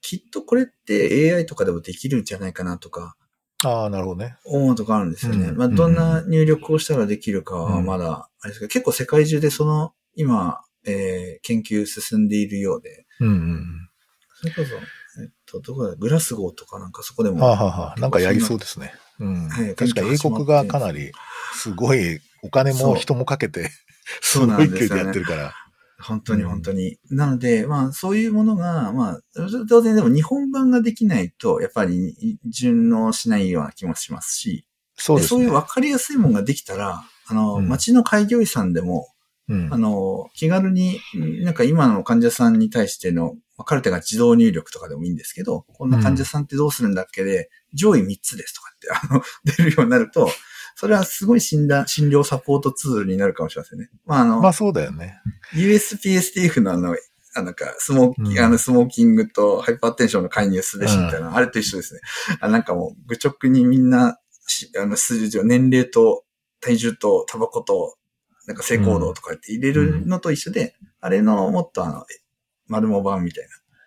[0.00, 3.16] きっとこれって AI とかでもできるんじゃないかなとか、
[3.62, 4.36] ああ、なるほどね。
[4.46, 5.48] 思うとかあるんですよね。
[5.48, 13.88] うんまあ、どんな入力をしたらできるかはうんまだ、あれですけど、結構世界中でその、今、えー研究進んでいるようで、うんうん
[14.40, 14.76] それこそ、
[15.50, 17.36] と、どこだ、グラスゴーとかなんかそこでうん。
[17.36, 18.92] も、はあ、はあはあ、なんかやりそうですね。
[19.18, 19.48] うん。
[19.48, 21.12] はい確かに英国がかなり、
[21.54, 23.70] すごいお金も人もかけて、
[24.20, 25.54] す そうごないんですよね勢いでやってるから。
[26.02, 26.98] 本当にうん本当に。
[27.10, 29.20] なので、まあ、そういうものが、まあ、
[29.68, 35.28] 当然でも日本版ができないと、やっぱり順応しないような気もしますし、そうですね。
[35.28, 39.08] そういう分かりやすいものができたら、あの、うん町の開業医さんでも、
[39.50, 41.00] うんあの、気軽に、
[41.42, 50.30] なんか今の患者さんに対しての、まあカルテが自動入力とかでもいいんですけど、こんな患者さんってどうするんだっけで、上位3つですとかって、あの、 出るようになると、
[50.76, 53.90] それはすごい診断、診療サポートツールになるかもしれませんね。
[54.06, 55.20] まあ、あの、まあそうだよね。
[55.54, 56.96] USPSTF のあの、
[57.34, 62.00] あなんか、スモーキ、うんあの、スモーキングとハイパーテンションの介入すべしみたいな、あれと一緒ですね。
[62.40, 66.24] あなんかもう、愚直にみんな、しあの、数字を年齢と
[66.60, 67.96] 体重とタバコと、
[68.50, 72.04] なんか性行動とかって入れるのと一緒で、あれのもっとあの、
[72.66, 73.44] 丸も版みたい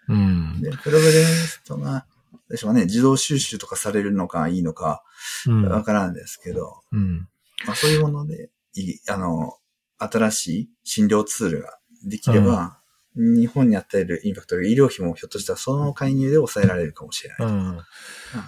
[0.08, 0.70] うんな。。
[0.72, 2.06] で、プログレミストが、
[2.50, 5.04] でしょうね、自動収集とかされるのかいいのか、
[5.48, 5.66] うん。
[5.68, 7.28] わからんですけど、うん。
[7.66, 9.58] まあそういうもので、いい、あの、
[9.98, 12.80] 新しい診療ツールができれば、
[13.16, 17.48] 日本に与えるインパクト、医療費もひょっとしたらその介入で抑えられるかもしれない。
[17.48, 17.82] うん。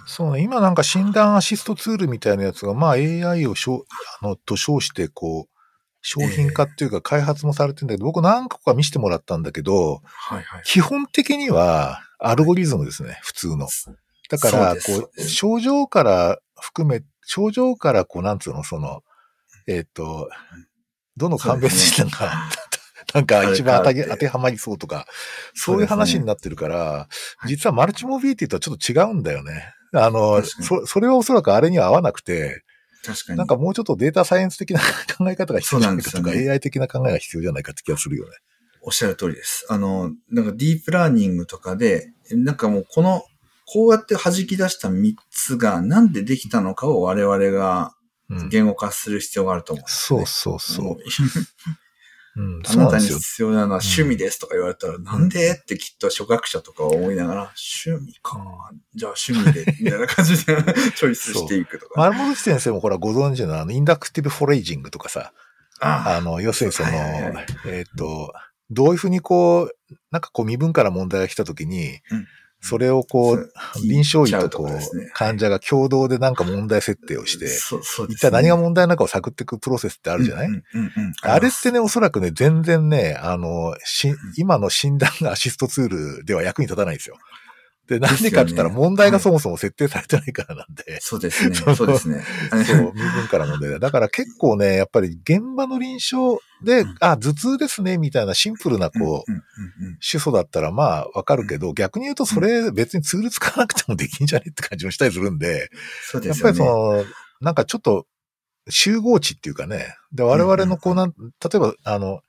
[0.07, 0.41] そうね。
[0.41, 3.85] 今なんか診断アシストツールみたいなやつが、まあ AI をしょ
[4.21, 5.54] あのと称して、こう、
[6.07, 10.61] 商品化っていうか開発もされてるんだけど、僕何個か見せてもらったんだけど、はいはい。
[10.63, 13.67] 基本的にはアルゴリズムですね、普通の。
[14.29, 19.01] だから、こう、症状から含め、症状からこう、なんつうの、その、
[19.65, 20.29] えっ、と、
[21.17, 22.49] どの鑑別診断が、
[23.15, 25.07] なんか 一番当て当てはまりそうとか、
[25.55, 27.07] そういう話になってるから、は
[27.45, 27.47] い。
[27.47, 29.73] 実はマルチモビリティとはちょっと違うんだよね。
[29.95, 32.61] あの、そ、それはおそらくあれには合わなくて、
[33.05, 33.37] 確かに。
[33.37, 34.79] なんかもうちょっとデータサイエンス的な
[35.17, 38.31] 考え方が必要じゃないかとか、そうなんですよ AI 的な考えが必要じゃないかって気がするよね。
[38.81, 39.65] おっしゃる通りです。
[39.69, 43.23] あの、なんかディープラーニングとかで、なんかもうこの、
[43.67, 47.93] こうやって弾き出した3つがなんでできたのかを我々が
[48.29, 48.49] うん。
[48.49, 50.97] 言語化する必要があると思うんですよね、そうそうそうも
[52.35, 52.41] う。
[52.41, 53.07] うん、あなたに。
[53.07, 57.53] 必要なのは趣味ですとか言われたら、なんでってきっと初学者とかは思いながら、
[57.85, 58.71] 趣味か。
[58.93, 60.55] じゃあ趣味で、みたいな感じで
[60.95, 61.99] チョイスしていくとか。
[61.99, 65.33] 丸本先生もほらご存知のあの、 inductive foraging とかさ、
[65.79, 68.33] ああの、要するにその、はいはいはいえっ、と、
[68.69, 72.27] どういうふうにこう、なんかこう未分化な問題が来たときに、うん
[72.67, 73.51] それをこう、
[73.83, 77.45] 臨床医とこう、患者が共同でなんか問題設定をして、
[78.09, 80.49] 一体何が問題なのかを探っていくプロセスってあるじゃない、
[81.21, 87.17] あれってね、おそらくね、全然ね、あの、し、今の診断アシストツールでは役に立たないんですよ。
[87.87, 90.99] で、なんでかって言ったら問題がそもそも設定されてないからなんで。
[91.01, 91.53] そうですね。
[91.75, 92.23] そうですね。
[92.65, 93.79] そう、身分から問題だ。
[93.79, 99.31] だから結構ね、やっぱり現場の臨床で、うんあ、頭痛ですね、みたいなシンプルな、こう、
[99.99, 105.71] 主訴だったらまあわかるけど、逆に言うとそれ別にツール使わなくてもできんじゃねって感じもしたりするんで、やっぱり
[106.01, 106.59] そそうですよね。
[106.59, 107.05] の、
[107.41, 108.07] なんかちょっと
[108.69, 111.15] 集合知っていうかね、で、我々のこうなん、例
[111.55, 112.21] えばあの、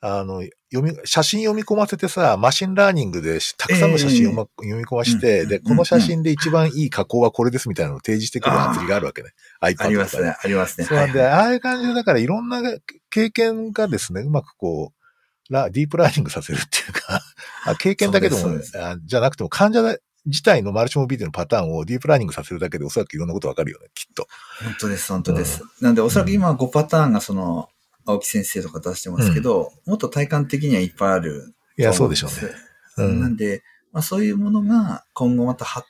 [0.00, 9.30] あの、読み、写真読み込ませてさ、 machine learning でたくさんの写真を、ま読み込まして、で、うんうんこの写真で一番いい加工はこれですみたいなのを提示してくるアプリがあるわけね。
[9.62, 10.36] iPad とかありますね。
[10.42, 10.86] ありますね。
[10.86, 12.62] そうなんで、はいああいう感じで、だからいろんな
[13.10, 17.22] 経験がですね、うまくこう、ラディープラーニングさせるっていうか、
[17.64, 24.28] あ経験だけでもあじゃなくても患者自体のマルチモビリティのパターンをディープラーニングさせるだけでおそらくいろんなことわかるよね、きっと。
[24.62, 25.62] 本当です、本当です。
[25.80, 27.70] なんで、おそらく今5パターンがその、
[28.08, 32.52] 青木先生とか出してますけど、もっと体感的にはいっぱいあるいや、そうでしょうね。
[32.96, 35.84] うんなんで、まあ、そういうものが今後または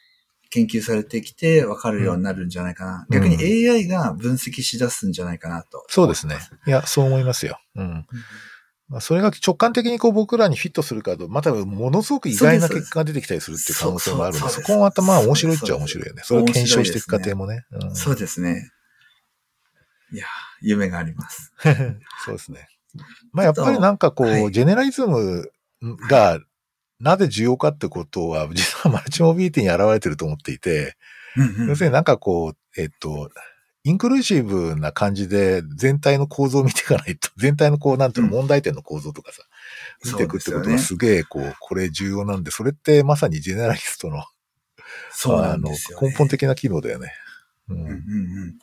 [0.50, 3.06] 研究されてきて分かるようになるんじゃないかな。
[3.08, 3.36] うん逆に
[3.68, 5.84] AI が分析し出すんじゃないかなと。
[5.88, 6.38] そうですね。
[6.66, 7.60] いや、そう思いますよ。
[7.76, 8.06] うん。
[8.88, 16.22] まあ、それが直感的にこう僕らにフィットするかと、またものすごく意外な結果が出てきたりするっていう可能性もあるんで、そこもまたまあ面白いっちゃ面白いよね。
[16.24, 17.66] それを検証していく過程もね。
[17.70, 18.70] うんそうですね。
[20.12, 20.26] いや、
[20.60, 21.52] 夢があります。
[22.24, 22.68] そうですね。
[23.32, 25.50] まあやっぱりなんかこう、はいジェネラリズム
[26.08, 26.40] が
[27.00, 30.96] なぜ重要かってことは、実は マルチモビリティに現れてると思っていて、
[31.36, 33.30] うんうん要するになんかこう、えっと、
[33.84, 39.42] インクルーシブな感じで全体の構造を見ていかないと、 全体のこう、なんていうの、うん問題点の構造とかさ、
[40.04, 44.24] 見ていくってことがすすげえ、こう、これ重要なんで、それってまさにジェネラリストの、
[45.10, 46.08] そうなあのんですよ、ね。
[46.08, 47.12] 根本的な機能だよね。
[47.68, 48.58] ううんうんうん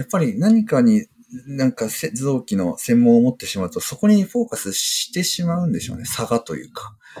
[0.00, 1.06] やっぱり何かに、
[1.46, 6.06] なんかせ臓器の専門を持ってしまうと、そこにフォーカスしてしまうんでしょうね。
[6.06, 6.96] 差がというか。
[7.16, 7.20] い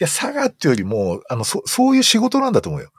[0.00, 2.90] や、差がっていうよりも、あの、そ、そういう仕事なんだと思うよ。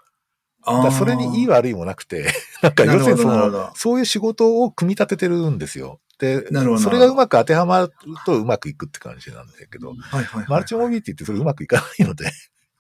[0.66, 1.58] だからそれにいいわ。
[1.58, 2.32] 悪いもなくて、
[2.64, 6.00] なんか要するにその、そういう仕事を組み立ててるんですよ。
[6.20, 7.92] でなるほ、どそれがうまく当てはまる
[8.26, 10.46] とうまくいくって感じなんだけど、はいはいはい。
[10.50, 12.32] マルチモビリティってそれうまくいかないので、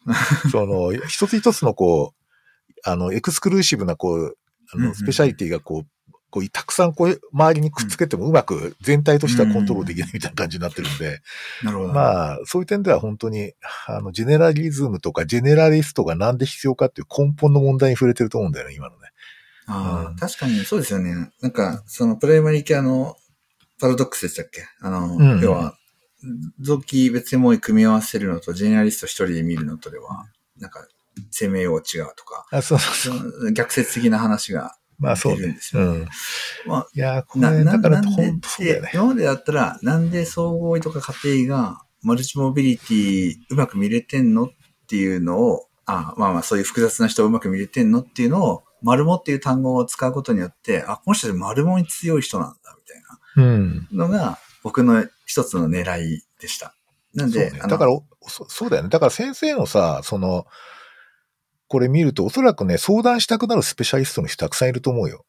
[0.51, 2.27] その、一つ一つのこう、
[2.83, 4.37] あの、エクスクルーシブなこう、
[4.73, 5.87] あの、スペシャリティがこう、
[6.29, 11.21] こう、たくさんこう、周りにくっつけてもうまく全体としてはコントロールできないみたいな感じになってるんで、
[11.63, 11.93] なるほど。
[11.93, 13.53] まあ、そういう点では本当に、
[13.87, 19.09] あの、ジェネラリズムとかジェネラリストがなんで必要かっていう根本の問題に触れてると思うんだよね、今のね。
[19.67, 21.31] ああうん確かにそうですよね。
[21.41, 23.15] なんか、そのプライマリーケアの
[23.79, 24.63] パラドックスでしたっけ？
[24.81, 25.75] あの、うん要は、
[26.59, 30.25] 臓器別専門医組み合わせるのと、ジェネラリスト一人で見るのとでは、
[30.57, 30.87] なんか、
[31.31, 31.83] 生命用違う
[32.15, 33.51] とか、あそうそうそう。
[33.51, 35.61] 逆説的な話がまあそうね出るんで。
[35.61, 35.87] すよね。
[35.87, 36.03] うん。
[36.03, 36.05] い
[36.65, 38.91] まあ、やー、こな、れ、なだから本当そうだよね。
[38.93, 44.49] 今までだったら、なんで総合医とか家庭がマルチモビリティうまく見れてんのっ
[44.87, 52.97] ていうのを、あまあまあそういう複雑な人をうまく見れてんのっていうのを、マルモっていう単語を使うことによって、あ、この人でマルモに強い人なんだ、みたい
[53.37, 53.87] うん。
[53.91, 56.73] なのが、僕の一つの狙いでした。
[57.13, 57.59] なんで、ね。
[57.59, 57.91] だから、
[58.27, 58.89] そそうだよね。
[58.89, 60.45] だから先生のさ、その、
[61.67, 65.25] これ見るとおそらくね、相談したくなるスペシャリストの人たくさんいると思うよ。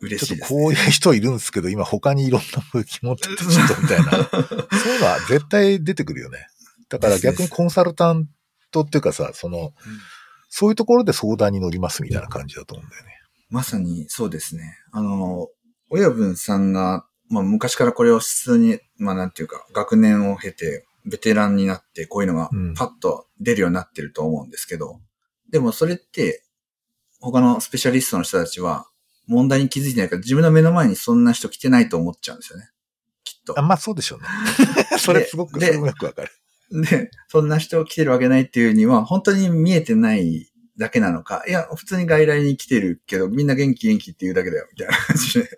[0.00, 4.10] 嬉しいです、ちょっとこういう人いるんですけど、今他にいろんな武器持っててちょっとみたいな。
[4.10, 6.46] そういうのは絶対出てくるよね。
[6.88, 8.28] だから逆にコンサルタン
[8.70, 9.72] トっていうかさ、その、
[10.48, 13.10] そういうところで相談に乗りますみたいな感じだと思うんだよね。
[13.50, 14.78] まさにそうですね。
[14.92, 15.48] あの、
[15.90, 25.00] 親分さんが、まあ昔からこれを普通に、まあなんていうか、学年を経て、ベテランになって、こういうのがうんパッと出るようになってると思うんですけど、
[25.50, 26.44] でもそれって、
[27.20, 28.86] 他のスペシャリストの人たちは、
[29.26, 32.70] 問題に気づいてないから、自分の目の前にそんな人来てないと思っちゃうんですよね。
[33.24, 33.62] きっとあ。
[33.62, 34.28] まあそうでしょうね。
[34.98, 36.30] それすごく、でそれもよくわかる。
[36.82, 45.48] で、そんな人来てるわけないっていうには、本当に見えてないだけなのか、いや、普通に外来に来てるけど、みんな元気元気って言うだけだよ、みたいな感じで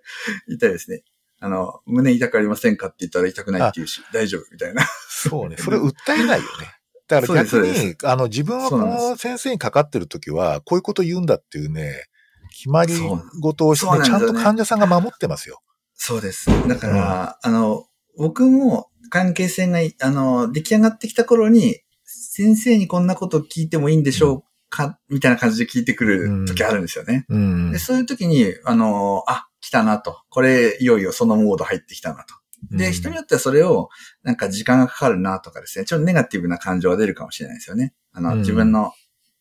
[0.48, 1.02] 言ったりですね。
[1.40, 4.86] あの、胸痛くありませんかって言ったら痛くないって言うし、大丈夫、みたいな。
[5.08, 5.56] そうね。
[5.58, 6.76] それ訴えないよね。
[7.08, 12.04] だから逆に、あの、自分はこの先生にかかってるときは、こういうこと言うんだっていうね、
[12.50, 12.94] 決まり
[13.40, 15.60] 事をして、そうなんちゃんと患者さんが守ってますよ。
[15.94, 16.50] そうです。
[16.68, 17.86] だから、あの、
[18.16, 27.24] 僕も関係性が、あの、出来上がってきた頃に、先生にこんなこと聞いてもいいんでしょうか、みたいな感じで聞いてくる時あるんですよね。
[27.28, 27.78] うんで、。
[27.78, 30.22] そういう時に、あの、あ、来たなと。
[30.28, 32.34] これ、いよいよそのモード入ってきたなと。
[32.70, 33.88] で、うん人によってはそれを、
[34.22, 37.94] なんか時間がかかるなとかですね、ちょっとネガティブな感情が出るかもしれないですよね。
[38.12, 38.92] あの、うん自分の、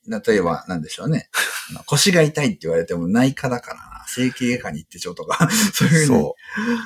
[0.08, 1.30] 例えば、なんでしょうね。
[1.88, 6.36] 腰が痛いって言われても内科だからな、整形外科に行ってちょうとか、 そういうふうにそ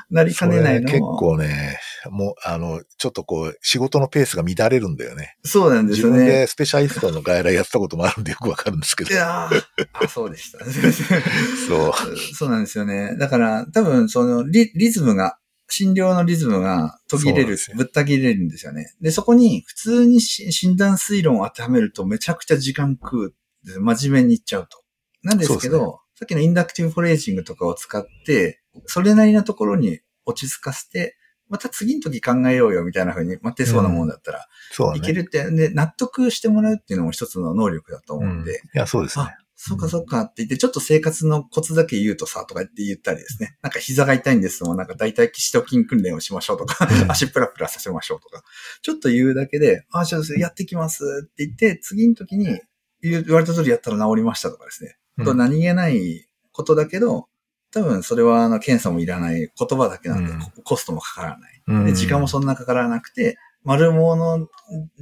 [0.10, 0.14] う。
[0.14, 5.36] なりかねないの結構ね、もう、あの、ちょっとこう、仕事のペースが乱れるんだよね。
[5.44, 6.32] そうなんです自分よね。
[6.32, 9.14] でスペシャリストの外来やったこともあるんでよくわかるんですけどい。
[9.14, 9.64] やー
[9.94, 10.60] あ、そうでした。
[11.68, 11.94] そう。
[12.36, 13.16] そうなんですよね。
[13.18, 15.38] だから、多分、そのリ、リズムが、
[15.70, 18.94] 診療のリズムが途切れるぶった切れるんですよね。
[19.02, 23.36] で、そこに普通にし診断推論を当てはめるとめちゃくちゃ時間食う。
[23.80, 24.84] 真面目に言っちゃうと。
[25.22, 31.18] なんですけど、さっきの inductive foraging とかを使って、それなりのところに落ち着かせて、
[31.50, 35.00] また次の時考えようよみたいな風に待ってそうなもんだったら、そうね。
[35.00, 39.49] いけるって、で、納得してもらうっていうのも一つの能力だと思うんで、うんいや、そうですねあ。
[39.62, 43.58] そっかそっかって言って、ちょっと生活のコツだけ言うとさ、とかって言ったりですね。
[43.62, 48.42] なんか膝が痛いんですもん、なんか大腿四頭筋訓練をしましょうとか、うん足プラプラさせましょうとか、
[48.82, 52.58] ちょっと言うだけで、あ、ちょっとやってきますって言って、次の時に
[53.02, 54.96] 言われた通りやったら治りましたとかですね。
[55.18, 57.28] うんと何気ないことだけど、
[57.74, 61.62] 多分それはあの検査もいらない言葉だけなんで、うんココストもかからない。
[61.68, 64.48] うんで、時間もそんなかからなくて、丸毛の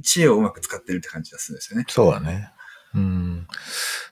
[0.02, 1.84] 知恵をうまく使ってるって感じがするんですよね。
[1.88, 2.50] そうだね。
[2.98, 3.48] うん。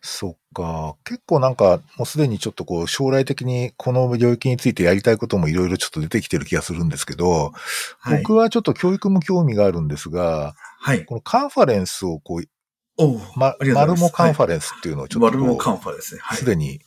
[0.01, 0.97] そっか。
[1.05, 7.53] 結構なんか、もうすでにちょっとこう、将来的にこの領域についてやりたいこともいろいろちょっと出てきてる気がするんですけど、
[7.99, 8.23] はい。
[8.23, 11.05] 僕はちょっと教育も興味があるんですが、はい。
[11.05, 12.45] このカンファレンスをこう、
[12.99, 16.21] おうま、ありがとうございますマルモカンファレンスっていうのをちょっとマルモカこンファですね。
[16.23, 16.45] はう、いす。
[16.47, 16.81] でに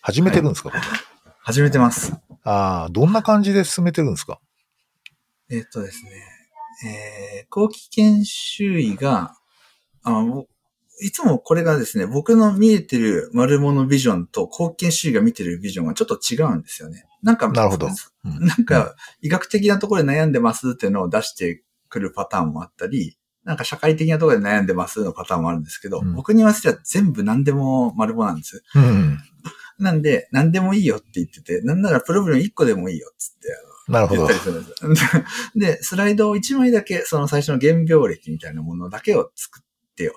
[0.00, 0.82] 始めてるんですか、これ
[1.40, 2.12] 始めてます。
[2.44, 4.38] ああ、どんな感じで進めてるんですか？
[5.50, 6.10] えっとですね。
[6.84, 9.34] えー、後期研修医が、
[10.02, 10.46] あの、
[11.00, 17.04] いつもこれがですね、僕の見えてる丸物ビジョンと後期研修医が見てるビジョンがちょっと違うんですよね。
[17.22, 17.88] なんか、なるほど
[18.24, 28.62] うんなんか、医学的なところで悩んでますっていうのを出してくるパターンもあったり、なんか社会的なところで悩んでますのパターンもあるんですけど、うん僕に言わせては全部何でも丸物なんです。
[28.74, 29.18] うん。
[29.78, 33.48] なんで、何でもいいよって言ってて、なんならプロブレム1個でもいいよっつって、
[33.88, 34.28] なるほど
[35.54, 40.14] でスライドを1枚だけ、その最初の原病歴みたいなものだけを作ってよ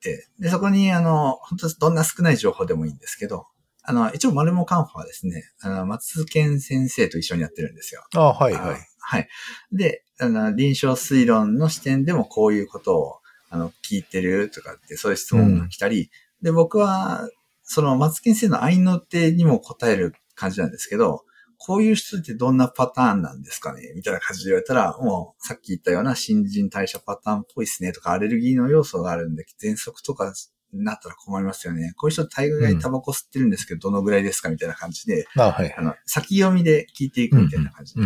[0.00, 3.46] て、で、そこに、あの、本当どんな少ない情報でもいいんですけど、
[3.82, 8.04] あの、一応、マルモカンファはですね、あの、松健先生と一緒にやってるんですよ。
[8.14, 8.78] ああ、はいはい。
[9.00, 9.28] はい。
[9.72, 13.14] で、あの、臨床推論の視点でもこういうことを、
[13.50, 16.10] あの、聞いてるとかって、そういう質問が来たり、
[16.42, 17.28] で、僕は、
[17.62, 21.24] その、松健先生の愛の手にも答える感じなんですけど、
[21.58, 23.92] こういう人ってどんなパターンなんですかね？
[23.94, 30.32] みたいな感じで言われたら、もう、さっき言ったような新陳代謝パターンっぽいですねとか、アレルギーの要素があるんで、喘息とか
[30.72, 31.92] になったら困りますよね。
[31.96, 35.82] こういう人大概タバコ吸ってるんですけど、どのぐらいですかみたいな感じで、ああ、はいあ。
[35.82, 38.02] の、先読みで聞いていくみたいな感じで。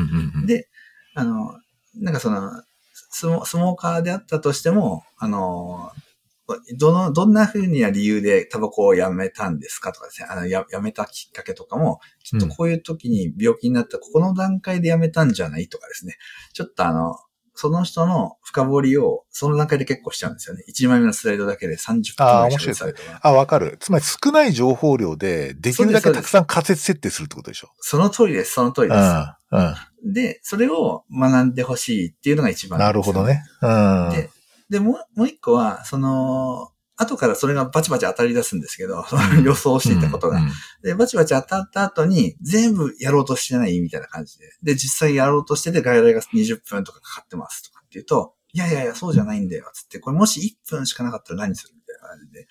[0.47, 0.69] で、
[1.15, 1.59] あの、
[1.97, 2.51] なんかその、
[3.11, 5.91] スモスモーカーであったとしても、あの、
[6.79, 12.01] どの、どんな風な理由でタバコをやめたんですかとかですね、あの、や、やめたきっかけとかも、
[12.33, 16.17] きっとこういう時に病気になった、ここの段階でやめたんじゃないとかですね、
[16.53, 17.15] ちょっとあの、
[17.55, 20.65] その人の深掘りを、その段階で結構しちゃうんですよね。
[20.69, 23.21] 1枚目のスライドだけで30分あーぐらい喋ったりとか。
[23.23, 23.77] あ、わかる。
[23.79, 27.69] つまり少ない情報量で、できるだけたくさん仮説設定するってことでしょ。
[27.81, 28.99] その通りです、その通りです。
[28.99, 29.75] うん。
[30.07, 30.13] うん。
[30.15, 33.27] で、それを学んでほしいっていうのが一番なるほど。
[33.27, 33.43] ね。
[33.61, 34.11] うん。
[34.13, 34.31] で
[34.71, 36.72] で、もう、もう一個は、その、
[37.03, 39.05] 後からそれがバチバチ当たり出すんですけど、
[39.45, 40.39] 予想していたことが。
[40.39, 40.51] うん
[40.83, 44.51] で、バチバチ当たった後に、全部やろうとしてないみたいな感じで。
[44.63, 52.49] で、実際やろうとしてて、外来が20分とかかかってますとかっていうと、いやいやいや、そうじゃないんだよ、つって、これもし1分しかなかったら何するみたいな感じで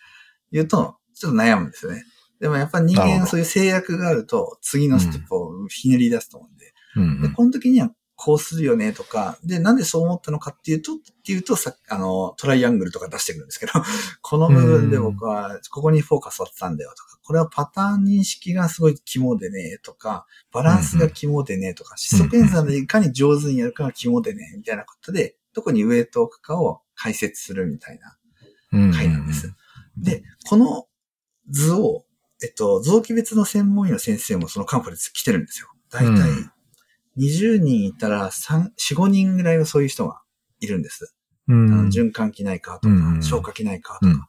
[0.52, 2.04] 言うと、ちょっと悩むんですよね。
[2.39, 6.74] でもやっぱ人間そういう制約があると、次のステップをひねり出すと思うんで。
[6.95, 7.91] うんで、この時には
[8.24, 10.95] こうするよねとか、で、なんでそう思ったのかっていうと、っ
[11.26, 13.72] ていうと、さあの、トライアングルとか出してくるんですけど、
[14.22, 28.17] この部分で僕は、ここにフォーカス当てたんだよとか、これはパターン認識がすごい肝でね、とか、バランスが肝でね、とか、失速演算でいかに上手にやるかが肝でね、みたいなことで、どこにウェイトを置くかを解説するみたいな
[28.72, 29.51] うん回なんです。
[29.97, 30.86] で、この
[31.49, 32.05] 図を、
[32.43, 35.69] えっと、臓器別の専門医の先生もそのカンファレンス来てるんですよ。
[35.89, 36.51] だいたいうん
[37.18, 40.22] 20人いたら3、4、5人ぐらいはそういう人が
[40.59, 41.16] いるんです。
[41.47, 41.89] うん。
[41.89, 44.07] 循環器内科とか、消化器内科とか。
[44.07, 44.22] うん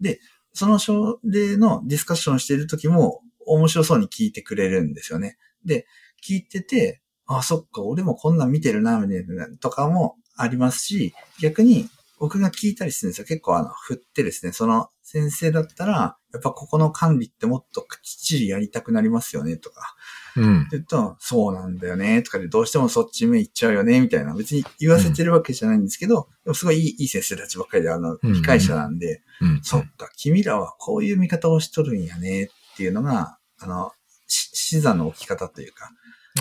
[0.00, 0.20] で、
[0.52, 5.36] その症例のディスカッションしている時も面白そうに聞いてくれるんですよね。
[5.64, 5.86] で、
[6.26, 13.26] 聞いてて、あ、そっか、俺もこんなん見てるな、みたいなとかもありますし、逆に僕が聞いたりするんですよ。
[13.26, 19.94] 結構あの、振ってですね、その先生だったら、やっぱここの管理ってもっときっちりやりたくなりますよね、とか。
[20.36, 20.68] うんって。
[20.72, 24.34] 言うと、そうなんだよね、とかでどうしてもそっち目行っちゃうよね、みたいな。
[24.34, 29.60] 別に言わせてるわけじゃないんですけど、でもすごいいいいい先生たちばっかりで、あの、うん理解者なんで、うん。
[29.62, 33.92] そっか、君らはこういう見方をしとるんやね、っていうのが、あの、
[34.26, 35.90] し視座の置き方というか、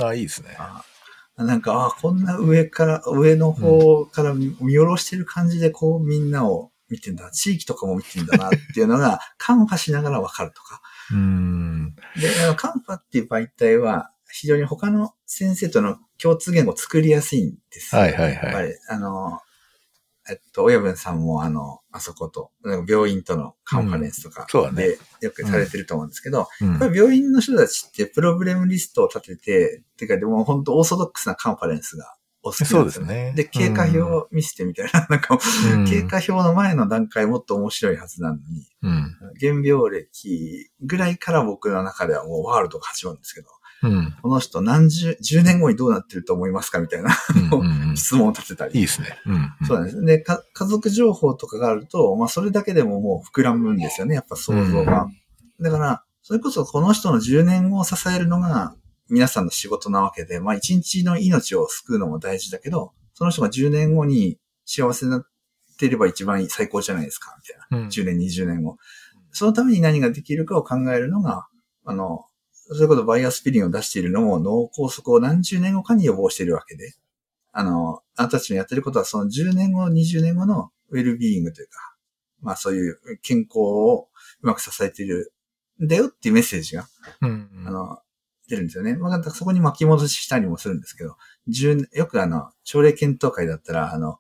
[0.04, 0.56] あ、いいですね。
[0.60, 0.84] あ
[1.38, 10.82] なんか、あこんな上から、上の方から見見下ろしてる感じで、こうみんなを見てんだ、地域とかも見てんだなっていうのが、カンファしながらわかるとか。
[11.12, 11.96] うん。
[12.20, 18.02] で、あのカンファっていう媒体は、非常に他の先生との共通言語を作りやすいんですよ。
[18.02, 19.40] はいはいはいやっぱり、あの、
[20.30, 22.52] えっと、親分さんもあの、あそこと、
[22.88, 26.96] 病院とのカンファレンスとかそうでよくされてると思うんですけど、うん。
[26.96, 33.34] 病院の人たちってプログラムリストを立てて、てかでも本当オーソドックスなカンファレンスがお好きなんですよそうですね。
[33.36, 35.38] で、経過表を見せてみたいな、なんか、
[35.74, 35.86] うん。
[35.86, 38.42] 経過表の前の段階もっと面白いはずなのに、
[38.84, 39.16] うん。
[39.40, 43.48] 原病歴ぐらいから僕の中ではもうワールドが始まるんですけど、
[43.84, 44.16] うん。
[44.22, 47.12] この人何十、10年後にどうなってると思いますかみたいな
[47.96, 48.76] 質問を立てたり。
[48.76, 49.20] いいですね。
[49.26, 49.68] うん。
[49.68, 50.02] そうなんです。
[50.02, 55.08] で、か家族情報とかがあると、まあそれだけでももう膨らむんですよね、やっぱ想像が。
[55.60, 58.76] だから、それこそこの人の10年後を支えるのが
[59.10, 65.28] 皆さんの仕事なわけで、まあ一日の命を救うのも大事だけど、その人が10年後に幸せになっ
[65.80, 67.86] ていれば一番最高じゃないですか、みたいな。
[67.86, 68.78] うん10年、20年後。
[69.32, 71.48] そのために何ができるかを考えるのが、
[71.86, 72.26] あの、
[72.70, 76.94] そういうことバイアスピリンを出しているのも脳梗塞を何十年後かに予防しているわけで、
[77.52, 81.96] あの、あなたたちのやってることはその10年後、20年後のウェルビーイングというか、
[82.42, 84.10] まあそういう健康を
[84.42, 85.34] うまく支えている
[85.84, 86.88] んだよっていうメッセージが、
[87.22, 87.50] うん。
[87.66, 88.00] あの、
[88.48, 88.96] 出るんですよね。
[88.96, 91.18] まあ、そこに巻き戻ししたりもするんですけど、
[91.50, 94.20] 10よくあの、朝礼検討会だったら、あの、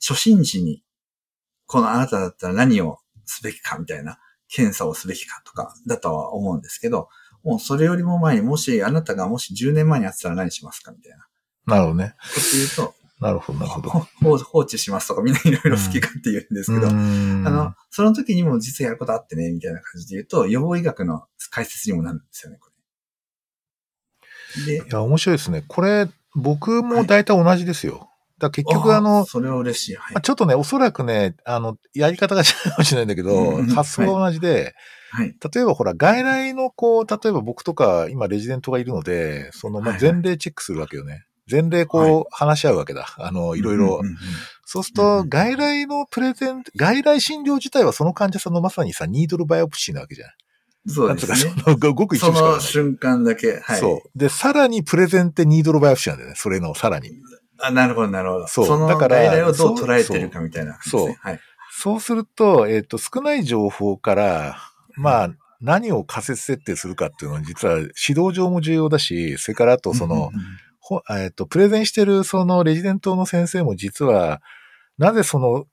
[0.00, 0.82] 初心時に、
[1.66, 4.18] このあなただったら何をすべきかみたいな、
[4.48, 7.08] 検査をすべきかとか、だとは思うんですけど、
[7.42, 11.26] もうそれよりも前に、もしあなたがもし10年前にやってたら何しますかみたいな
[11.66, 12.14] なるほどね。
[12.34, 13.90] こと言うと、なるほど、なるほど。
[13.90, 22.70] ほ放放置しますとかみんないろいろ好きかって言うんですけど、ああの、その時にも実はやることあってね、みたいな感じで言うと、予防医学の解説にもなるんですよね、こ
[24.66, 24.78] れ。
[24.78, 25.64] で、いや、面白いですね。
[25.66, 27.92] これ、僕も大体同じですよ。
[27.92, 28.07] だか
[28.46, 29.96] ら結局あの、それは嬉しい。
[29.96, 30.20] はいまあ。
[30.20, 34.74] ちょっとね、おそらくね、あの、やり方が違うかもしれないんだけどうん、発想が同じで、
[35.10, 35.34] はい。
[35.54, 41.24] 例えばほら、外来のこう、例えば僕とか、今レジデントがいるので、その、まあ、はいはい前例チェックするわけよね。
[41.50, 43.06] 前例こう、はい話し合うわけだ。
[43.18, 44.02] あの、いろいろ
[44.66, 50.30] そうすると、うん外来のプレゼン、外来診療自体はその患者さんのまさにさ、ニードルバイオプシーなわけじゃん。
[50.86, 51.38] そうですねなん。
[51.38, 52.54] つうか、その、ごく一そ部しかない。
[52.56, 53.60] の瞬間だけ。
[53.60, 53.80] はい。
[53.80, 54.18] そう。
[54.18, 56.36] で、さらにプレゼンってニードルバイオプシーなんだよね。
[56.36, 57.10] それのさらに。
[57.60, 58.46] あ、なるほど、なるほど。
[58.46, 61.02] そうそのだから外来をどう捉えてるかみたいな感じですね。
[61.06, 61.40] そうはい。
[61.70, 64.56] そうすると、えっ、と、少ない情報から、
[64.96, 65.30] まあ、
[65.60, 70.30] 何を仮説設定するかっていうのは実は指導上も重要だし、それからあとその、
[71.10, 74.40] えっ、と、プレゼンしてるそのレジデントの先生も実は、
[74.96, 75.66] なぜその、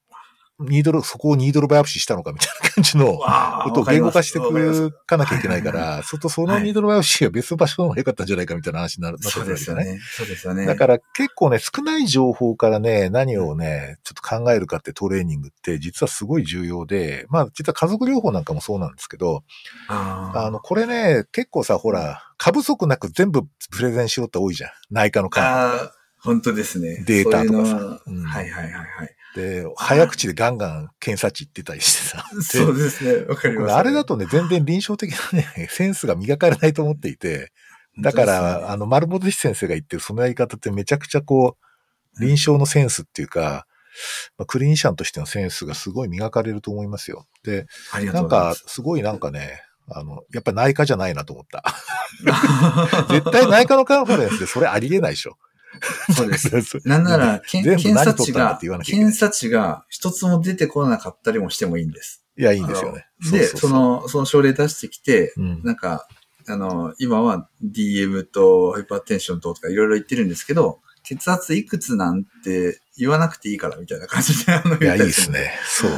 [0.59, 3.19] ニードル、そこをニードルバイオプシーしたのかみたいな感じの
[3.63, 9.39] ことを言語化してくかなきゃいけないかはいら、そとそのニードルバイオプシーは別の場所の方が良かったんじゃないかみたいな話になるわけ。
[9.49, 9.99] ですよね。
[10.15, 10.65] そうですよね。
[10.65, 19.43] だから結構ね、少ない情報からね、何をね、ちょっと考えるかってトレーニングって実はすごい重要で、まあ実は家族療法なんかもそうなんですけど、
[19.89, 24.69] あの、これね、結構さ、ほら、過不足なく全部プレゼンしろって多いじゃん。
[24.89, 25.89] 内科の患あー、
[26.19, 27.03] 本当ですね。
[27.05, 28.01] データとかさは
[28.41, 29.14] いはいはいはい。
[29.35, 32.25] で、早口でガンガン検査値言ってたりしてさ。
[32.41, 33.25] そうですね。
[33.25, 37.51] わかります、ね、あれだとね、全然臨床的なね、 センスが磨かれないと思っていて、
[37.99, 41.57] だから、ね、あの、丸本先生が言ってるそのやり方ってめちゃくちゃこ
[42.17, 43.67] う、臨床のセンスっていうか、
[44.37, 47.25] まあ、クリニシャンとしてのセンスがすごい磨かれると思いますよ。
[47.43, 47.65] で、
[48.13, 51.63] なんか、すごいなんかね、あの、やっぱ内科じゃないなと思った。
[53.09, 55.37] 絶対内科のカンファレンスでそれありえないでしょ。
[56.15, 56.79] そうです。
[56.85, 62.23] なんなら、検査値が、検査値が一つも出てこなかったりもしてもいいんです。
[62.37, 63.05] いや、いいんですよね。
[63.31, 66.07] で、その、その症例出してきて、うん、なんか、
[66.47, 75.53] あの、今は DM とハイパーテンションととかいろいろ言ってるんですけど、血圧いくつなんて言わなくていいからみたいな感じで、あの、いや、いいですね。
[75.65, 75.91] そう。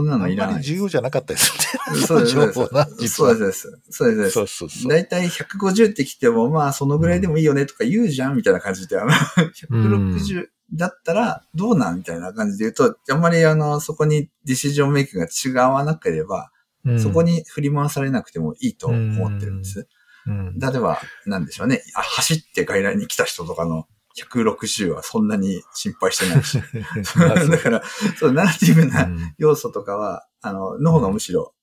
[0.00, 0.62] うんそんなのいらない。
[0.62, 1.52] 重要じゃなかったです
[1.92, 1.98] ね。
[2.06, 2.32] そうです。
[2.34, 3.08] そうです。
[3.08, 3.80] そうです。
[3.90, 4.30] そうです。
[4.30, 4.90] そうそうそう。
[4.90, 16.50] だいたい150ってきても、まあ、そのぐらいでもいいよねとか言うじゃんみたいな感じで、あの、160だったらどうなんみたいな感じで言うと、あんまりあの、そこにディシジョンメイクが違わなければ、
[16.98, 19.86] そこに振り回されなくてもいいと思ってるんです。
[20.26, 21.82] 例えば、なんでしょうね。
[21.94, 23.86] あ走って外来に来た人とかの
[24.16, 26.58] 160はそんなに心配してないし。
[27.50, 27.82] だから、
[28.18, 29.08] そう、ナラティブな
[29.38, 31.54] 要素とかは、あの、の方がむしろ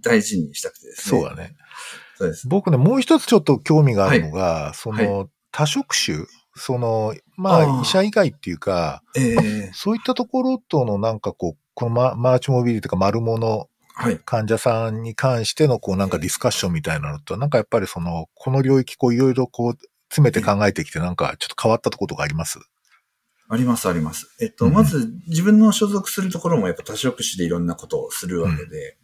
[0.00, 1.20] 大事にしたくてですね。
[1.20, 1.56] そうだね。
[2.16, 2.48] そうです。
[2.48, 13.68] 僕ね、もう一つちょっと興味があるのが、はい、その、はい、多職種、その、まあ、医者以外っていうか、えー、そういったところとのなんかこう、このママーチモビリティとか丸物
[14.24, 19.78] 患者さんに関してのこうなんかディスカッションみたいなのと、なんかやっぱりその、この領域こういろいろこう、
[20.12, 22.58] 詰めて考えてきて、なんかちょっと変わったところがあります？
[23.48, 24.34] あります、あります。
[24.40, 28.96] えっと、うん、まず自分の所属するところもやっぱ多職種でいろんなことをするわけで、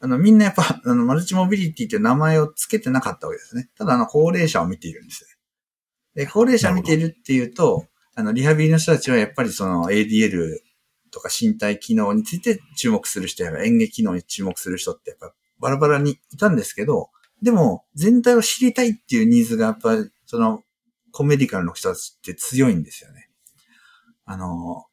[0.00, 3.70] うん、あの、みんなやっぱ、あの、マルチモビリティっていう名前を付けてなかったわけですね。
[3.78, 5.24] ただ、あの、高齢者を見ているんです
[6.16, 6.24] ね。
[6.24, 10.58] で、高齢者を見ているっていうと、あの、リハビリの人たちはやっぱりその ADL
[11.10, 17.10] とか身体機能について注目する人や演劇機能に注目する人ってやっぱバラバラにいたんですけど、
[17.40, 20.62] でも、全体を知りたいっていうニーズがやっぱりその、
[21.12, 23.30] コメディカルの人たちって強いんですよね。
[24.24, 24.86] あの、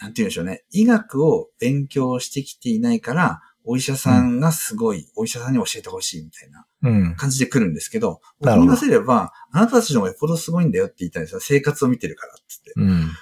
[0.00, 0.64] なんて言うんでしょうね。
[0.70, 11.40] 医学を勉強してきていないから、お医者さんがすごい、うん、お医者さんに教えてほしいみたいな感じで来るんですけど、うん、僕に言わせれば、あなたたちの方がよっぽどすごいんだよって言いたいんですよ。
[11.40, 13.14] 生活を見てるからって言って。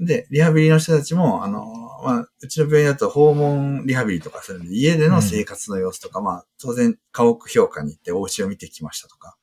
[0.00, 1.64] うん、で、リハビリの人たちも、あの、
[2.04, 9.36] まあ、うちの病院だと訪問リハビリとかするんで、家での生活の様子とか、まあ、当然、家屋評価に行ってお家を見てきましたとか。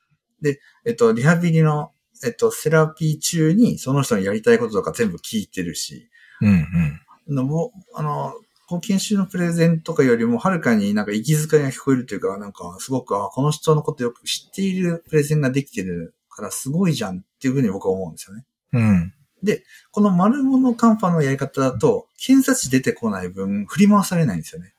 [0.43, 1.91] で、えっと、リハビリの、
[2.23, 6.09] えっと、セラピー中にその人のやりたいこととか全部聞いてるし、
[6.41, 6.67] うん
[7.27, 7.47] うん。
[7.47, 8.33] もあの、
[8.67, 18.45] こう研修のプレゼンとかよりもはるかになんか息遣いが聞こえるというか、なんかすごく、あこの人のことよく知っているプレゼンができてるからすごいじゃんっていうふうに僕は思うんですよね。
[18.73, 19.13] うん。
[19.43, 24.73] で、この丸物カンファのやり方だと、検査値出てこない分振り回されないんですよね。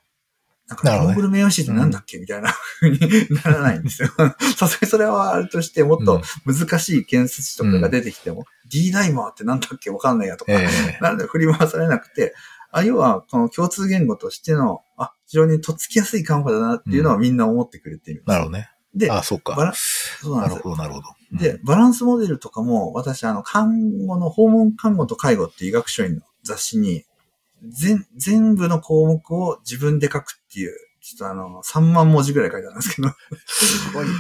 [0.69, 2.99] なんか、ゴーグル名誉シートなんだっけ、みたいな風に
[3.45, 4.09] ならないんですよ。
[4.57, 12.35] さすがにそれはあるとして、もっと難しい検査値とかが出てきても、うん、D ダイマーってなんだっけわかんないやとか、えー、なんで振り回されなくて、
[12.75, 18.33] あ、要は、この共通言語としての、あ、非常にとっつきやすいカンファだなっていうのはみんな思ってくれている、うん。
[18.33, 18.71] なるほどね。
[18.95, 19.55] で、あ、そうか。
[19.55, 21.07] バラそうなんですなるほど、なるほど。
[21.33, 27.05] うん、で、バランスモデルとかも、私、あの、看護の、訪問看護と介護っていう医学書院の雑誌に、
[27.69, 33.09] 全、全部の項目を自分で書くっていう、ちょっとあの、3万文字ぐらい書いてあるんですけど。
[33.47, 34.13] すごいな。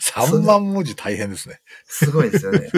[0.00, 1.60] 3万文字大変ですね。
[1.84, 2.70] すごいですよね。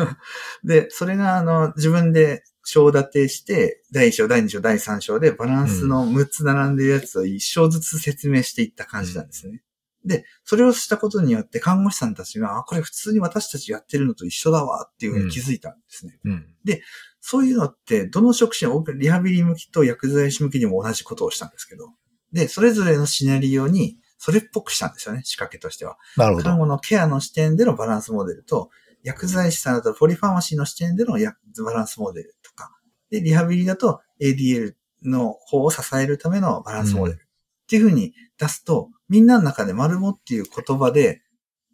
[0.64, 9.62] で、それがあの、自分で章立てして、第1章、第2章、第3章でバランスの6つ並んでるやつを1章ずつ説明していった感じなんですね。
[10.06, 16.18] で、それをしたことによって看護師さんたちが、あ、これ普通に私たちやってるのと一緒だわっていうふうに気づいたんですね。
[16.24, 16.82] うん、で、
[17.20, 21.88] そういうのって、どの職種も、リハビリ向きと薬剤師向きにも同じことをしたんですけど、
[22.34, 25.96] で、それぞれのシナリオに、それっぽくしたんですよね、仕掛けとしては。
[26.16, 26.44] なるほど。
[26.44, 28.70] 看護のケアの視点でのバランスモデルと、
[29.04, 32.72] 薬剤師さんだとポリファーマシーの視点でのバランスモデルとか、
[33.10, 34.74] で、リハビリだと ADL
[35.04, 37.18] の方を支えるためのバランスモデル。
[37.18, 41.22] っていう風に出すと、みんなの中で丸もっていう言葉で、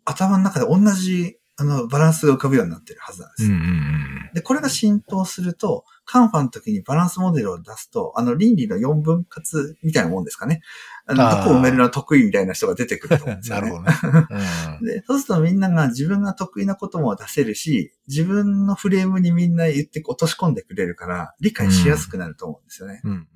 [0.04, 4.34] 頭の中で同じ、あの、バランスが浮かぶようになってるはずなんです。
[4.34, 10.62] で、これが浸透すると、カンファの時にバランスモデルを出すと、あの、倫理の4分割みたいなもんですかね。
[11.04, 13.62] あの、どこを埋めるの得意みたいな人が出てくると思うんですよね。
[13.62, 14.26] なるほどね、
[14.80, 14.86] うん。
[14.86, 23.02] で、そうするとみんなが自分が得意なことも出せるし、自分のフレームにみんな言って落とし込んでくれるから、理解しやすくなると思うんですよね。
[23.04, 23.28] うんうん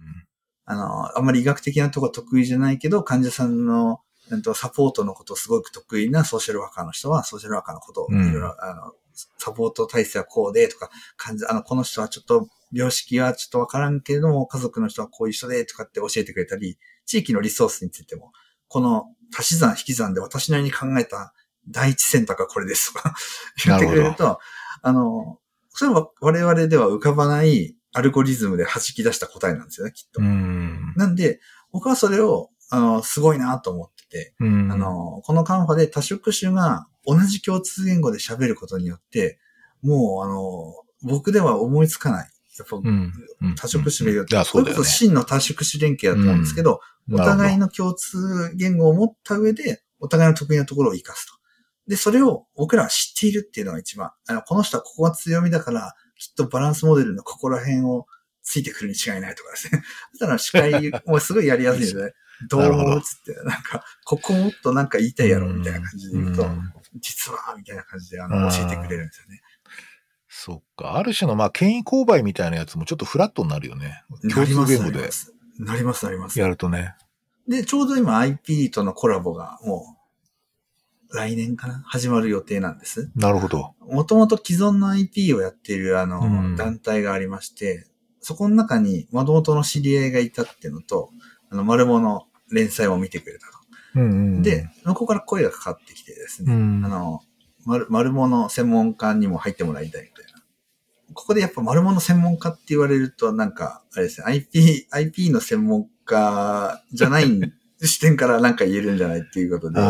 [0.66, 4.00] あの、あんまり医学的なとこ得意じゃないけど、患者さんの、
[4.30, 8.92] なんと、サポートのことすごく得意なソーシャルワーカーの人は、ソーシャルワーカーのことを、いろいろ、あの、
[9.38, 18.32] サポート体制はこうで、とか、患者、あの、この人はちょっと病識はちょっとわからんけれども、家族の人はこういう人でとかって教えてくれたり、地域のリソースについても、
[18.68, 19.06] この
[19.36, 21.32] 足し算引き算で私なりに考えた
[21.68, 23.14] 第一選択はこれですとか
[23.64, 24.40] 言ってくれると、
[24.82, 25.38] あの、
[25.70, 30.20] それは我々では浮かばないアルゴリズムで弾き出した答えなんですよね、きっと。
[30.96, 31.40] なんで、
[31.72, 39.38] 僕はそれを、あの、すごいなと思ってて、あの、このカンファで多職種が同じ共通言語で喋ることによって、
[39.82, 42.30] もう、あの、僕では思いつかない。
[42.58, 42.76] やっぱ、
[43.60, 46.80] 多職種で言うと、それこそ真の多職種連携だと思うんですけど、
[47.12, 51.34] お互いの共通言語を持った上で、お互いの得意なところを活かすと。
[51.88, 54.12] で、それを僕らは知っているっていうのが一番。
[54.26, 58.06] あの、この人はここが強みだから、きっとバランスモデルのここら辺を
[58.42, 59.82] ついてくるに違いないとかですね。
[60.12, 62.12] そしたら司会もすごいやりやすいですね。
[62.48, 62.58] ど
[62.96, 66.46] うつって、なんか、ここもっとなんか言いたいやろ、みたいな感じで言うと、
[67.00, 69.42] 実は、みたいな感じで、あの、教えてくれるんですよね。
[70.28, 70.96] そっか。
[70.96, 74.02] ある種の、まあ、権威勾配みたいなやつもちょっとフラットになるよね。
[74.32, 75.08] 共通言語で。
[75.58, 76.38] なります、なります。
[76.38, 76.96] やるとね。
[77.46, 79.96] で、ちょうど今 IP とのコラボがも
[81.10, 83.10] う、来年かな始まる予定なんです。
[83.14, 83.74] なるほど。
[83.80, 87.86] もともと既存の IP をやっているあの、うん、団体がありまして、
[88.20, 91.10] そこの中に、もともとの知り合いがいたっていうのと、
[91.54, 93.52] あの、丸物連載を見てくれたと。
[93.94, 94.06] うんう
[94.40, 97.20] ん、で、そこから声がかかってきてですね、うん、あの、
[97.64, 100.42] 丸、丸物専門家にも入ってもらいたいみたいな。
[101.14, 107.26] ここでやっぱ丸物専門家って言われると、なんか、あれですね、IP、IP の専門家じゃない
[107.80, 109.80] 視点から なんか言えるんじゃないっていうことで、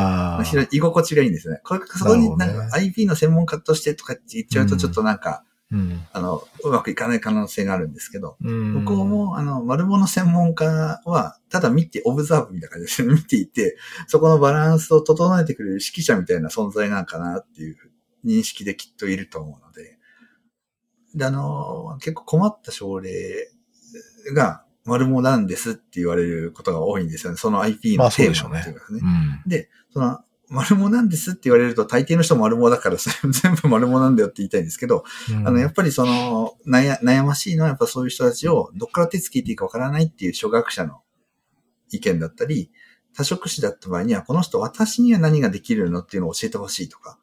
[0.70, 1.60] 居心地がいいんですね。
[1.64, 5.44] これ、そこになんか IP の専門家としてとかって言っちゃうとちょっとなんか、
[5.74, 10.64] うん、あの、うまくいかない可能性があるんですけど、うん、向こうも、あの、丸物専門家
[11.04, 17.76] は、ただ見て、オブザーブみたいな感じで見ていて、そこのバランスを整えてくれる指揮者みたいな存在なんかなっていう
[18.24, 19.98] 認識できっといると思うので、
[21.16, 23.48] で、あの、結構困った症例
[24.32, 27.38] が、丸物なんですって言われることが多いんですよね。
[27.38, 29.00] その IP のテーマっていうかね。
[29.00, 41.00] まあ、ねうん、で、その丸物なんですって言われると、大抵の人丸物だから、 全部丸物なんだよって言いたいんですけど、うん、あの、やっぱりその、悩、悩ましいのは、やっぱそういう人たちを、どっから手つけていいかわからないっていう初学者の
[41.90, 42.70] 意見だったり、
[43.16, 47.18] 多職種だった場合には、この人、私には何ができるのっていうのを教えてほしいとか、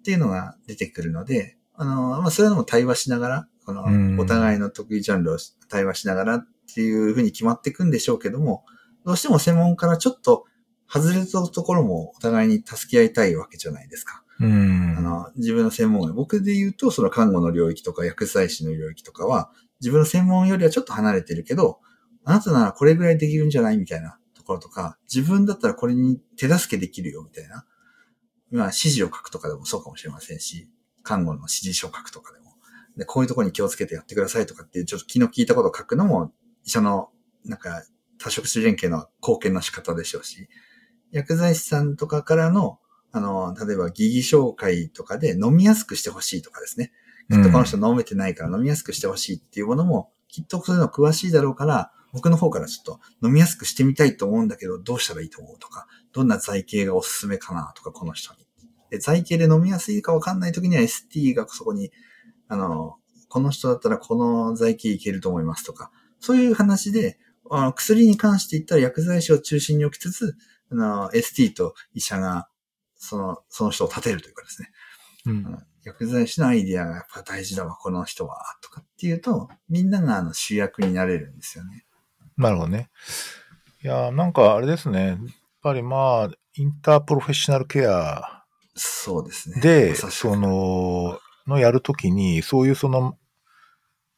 [0.00, 5.38] っていうのが出てくるので、あの、まあ、そういうのも対話しながら、この、お互いの得意ジャンルを
[5.68, 8.64] 対話しながらっていうふうに決まっていくんでしょうけども、
[9.04, 10.44] どうしても専門からちょっと
[10.94, 14.22] 外れたところもお互いに助け合いたいわけじゃないですか。
[14.38, 21.80] うん、あの自分の専門僕で言うと、その看護の領域とか薬剤師の領域とかは、自分の専門よりはちょっと離れてるけど、
[22.24, 27.66] あなたならこれぐらいできるんじゃないみたいなところとか、自分だったらこれに手助けできるよみたいな。
[28.52, 30.68] まあ、指示を書くとかでもそうかもしれませんし、
[31.02, 32.54] 看護の指示書を書くとかでも。
[32.96, 36.32] で、こういうところに気をつけてやってくださいとかっていう、ちょっと気の利いたことを書くのも、
[36.62, 37.10] 一緒の、
[37.44, 37.82] なんか、
[38.18, 40.48] 多職種連携の貢献の仕方でしょうし、
[41.14, 42.80] 薬剤師さんとかからの、
[43.12, 46.90] あの、例えば疑義紹介とかで飲みやすくしてほしいとかですね。
[47.30, 58.44] きっとこの人飲めてないから飲みやすくしてほしいっていうものも、きっとそういうの詳しいだろうから、僕の方からちょっと飲みやすくしてみたいと思うんだけど、どうしたらいいと思うとか、どんな剤形がおすすめかなとか、この人に。
[58.90, 61.92] で、剤形で飲みやすいかわかんない時には ST がそこに、
[62.48, 62.96] あの、
[63.28, 67.18] この人だったらこの剤形いけると思いますとか、そういう話で、
[67.50, 70.36] あの薬に関して言ったら薬剤師を中心に置きつつ、
[70.72, 72.48] あの、ST と医者が、
[72.96, 74.70] その、その人を立てるというかですね。
[75.26, 75.58] うん。
[75.84, 81.84] 薬剤師のアイディアがやっぱ大事だわ、この人は、とかっていうと、みんながあの主役になれるんですよね。
[82.36, 82.90] なるほどね。
[83.82, 85.06] いや、なんかあれですね。
[85.06, 85.18] やっ
[85.62, 88.44] ぱりまあ、インタープロフェッショナルケア。
[88.74, 89.60] そうですね。
[89.60, 93.18] で、その、のやるときに、そういうその、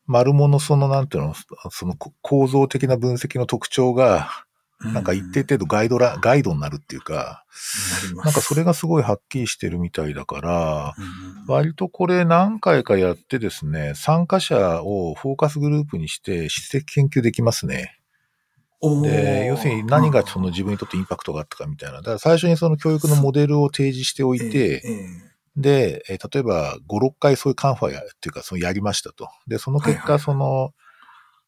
[0.06, 1.34] 丸物その、なんていうの、
[1.70, 4.45] その構造的な分析の特徴が、
[4.80, 7.44] なんか一定程度ガイドラ、ガイドになるっていうか、
[8.16, 10.94] なんかそれがすごいはっきりしてるみたいだから、
[11.46, 17.98] 割とこれ何回かやってですね、参加者をフォーカスグループにして質的研究できますね。
[19.02, 21.98] で、要するに何がその自分にとってインパクトがあったかみたいな。
[21.98, 24.82] だから最初にその教育のモデルを提示しておいて、
[25.56, 29.28] で、え例えば5、6回そういうカンファや、っていうか、そのやりましたと。
[29.46, 30.74] で、その結果、その、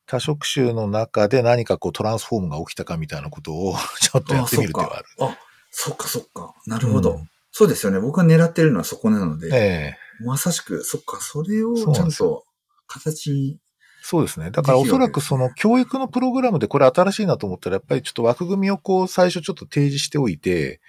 [0.09, 5.07] 多職種の中で何かこうトランスフォームが起きたかみたいなことを ちょっとやってみる手はある。
[5.21, 5.39] あ、
[5.71, 6.55] そっかそっか。
[6.67, 8.01] なるほど、うん、そうですよね。
[8.01, 9.49] 僕が狙ってるのはそこなので。
[9.53, 12.45] ええー、まさしく、そっか、それをちゃんと
[12.87, 13.59] 形に
[14.01, 14.51] そうですね。
[14.51, 20.81] だからおそらくその教育のプログラムでこれ新しいなと思ったら、やっぱりちょっと枠組みをこう最初ちょっと提示しておいて、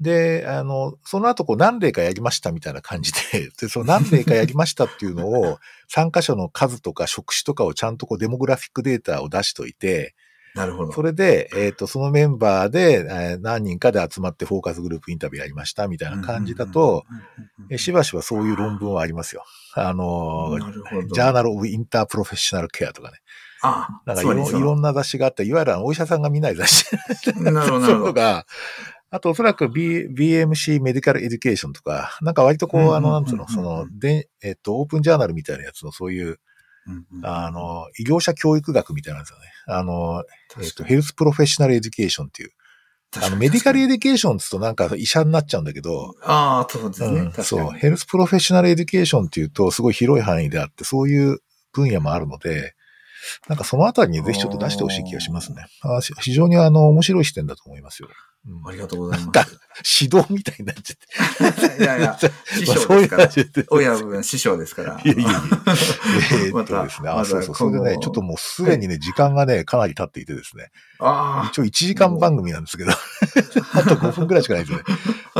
[0.00, 5.58] で、あの、その後こう何例かやりましたみたいな感じで、 で、その何例かやりましたっていうのを、
[5.88, 10.14] 参加者の数とか職種とかをちゃんとこうデモグラフィックデータを出しといて、
[10.54, 10.92] なるほど。
[10.92, 17.04] それで、えっ、ー、と、そのメンバーで、えー、何人かで集まってフォーカスグループインタビューやりましたみたいな感じだと、
[17.76, 19.44] しばしばそういう論文はありますよ。
[19.74, 20.58] あの、
[21.12, 23.18] ジャーナル・オブ・インター・プロフェッショナル・ケアとかね。
[23.64, 26.86] ああなんかいろいろんな雑誌があって、いわゆるお医者さんが見ない雑誌。
[27.40, 27.86] なるほど。
[27.86, 28.44] そういうのが、
[29.10, 36.40] あとおそらく、B、BMC メディカルエデュケーションとか、なんか割とこう、あの、なんつうの、その、で、えっと、オープンジャーナルみたいなやつのそういう、
[37.22, 39.44] あの、医療者教育学みたいなんですよね。
[39.66, 40.24] あの、
[40.60, 42.50] えっ、と、 health professional education っていう。
[43.22, 46.14] あの、 medical education つとなんか医者になっちゃうんだけど。
[46.22, 47.70] ああ、そうですね、うん、そう。
[47.72, 51.38] health professional education っていうと、すごい広い範囲であって、そういう
[51.72, 52.74] 分野もあるので、
[53.48, 55.66] なんかそのあたりにぜひちょっと出してほしい気がしますね。
[55.82, 58.08] あ非常にあの、面白い視点だと思いますよ。
[58.44, 59.58] うん、ありがとうございます。
[60.02, 61.82] 指導みたいになっちゃって。
[61.82, 63.66] いやいや、 師匠ですから。
[63.70, 65.00] 親分師匠ですから。
[65.04, 65.30] いやいやいや。
[66.46, 67.08] えー、っとですね。
[67.08, 67.54] あ、そうそう。
[67.54, 70.70] それでね、ちょっともうすでにね、時間がね、かなり経っていてですね。
[70.98, 71.48] ああ。
[71.52, 72.90] 一応1時間番組なんですけど、
[73.74, 74.82] あと5分くらいしかないですね。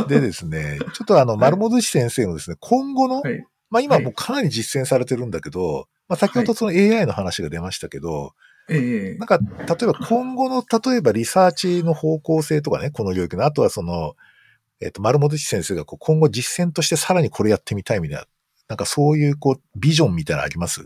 [0.07, 3.21] でですね、ちょっとあの、丸本氏先生のですね、今後の、
[3.69, 8.33] まあ今もうかなり実践されてるんだけど、まあ先ほどその AI の話が出ましたけど、
[8.69, 9.43] ええなんか、例
[9.83, 14.13] えば今後の、例えばリサーチの方向性とかね、この領域の、あとはその、
[14.79, 18.25] えっ、ー、と、丸本先生がこう今後実践としてさらにこれやってみたいみたいな、
[18.69, 20.85] なんかそういうこう、ビジョンみたいなのあります？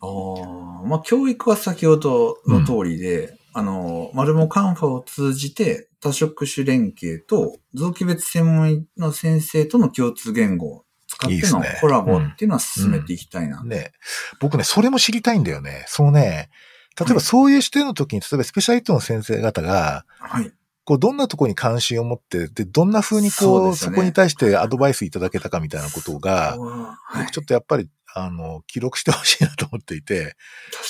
[0.00, 10.84] ああ、まあ、教育は先ほどの通りで、うん、あの、マルモカンファを通じて多職種連携と臓器別専門医の先生との共通言語を
[11.20, 13.60] 使ってのコラボっていうのは進めていきたいな。
[13.62, 13.72] いいねうん。
[13.72, 13.92] うん、ね。
[14.40, 15.84] 僕ね、それも知りたいんだよね。
[15.86, 16.50] そうね、
[16.98, 20.52] 例えばそういう視点の時に、例えばスペシャリストの先生方が、はい。
[20.84, 30.36] こう、どんなところに関心を持って、で、どんな風にこう、そ、ね,、こに対してアドバイスいただけたかみたいなことが、はい、ちょっとやっぱり、あの、記録してほしいなと思っていて、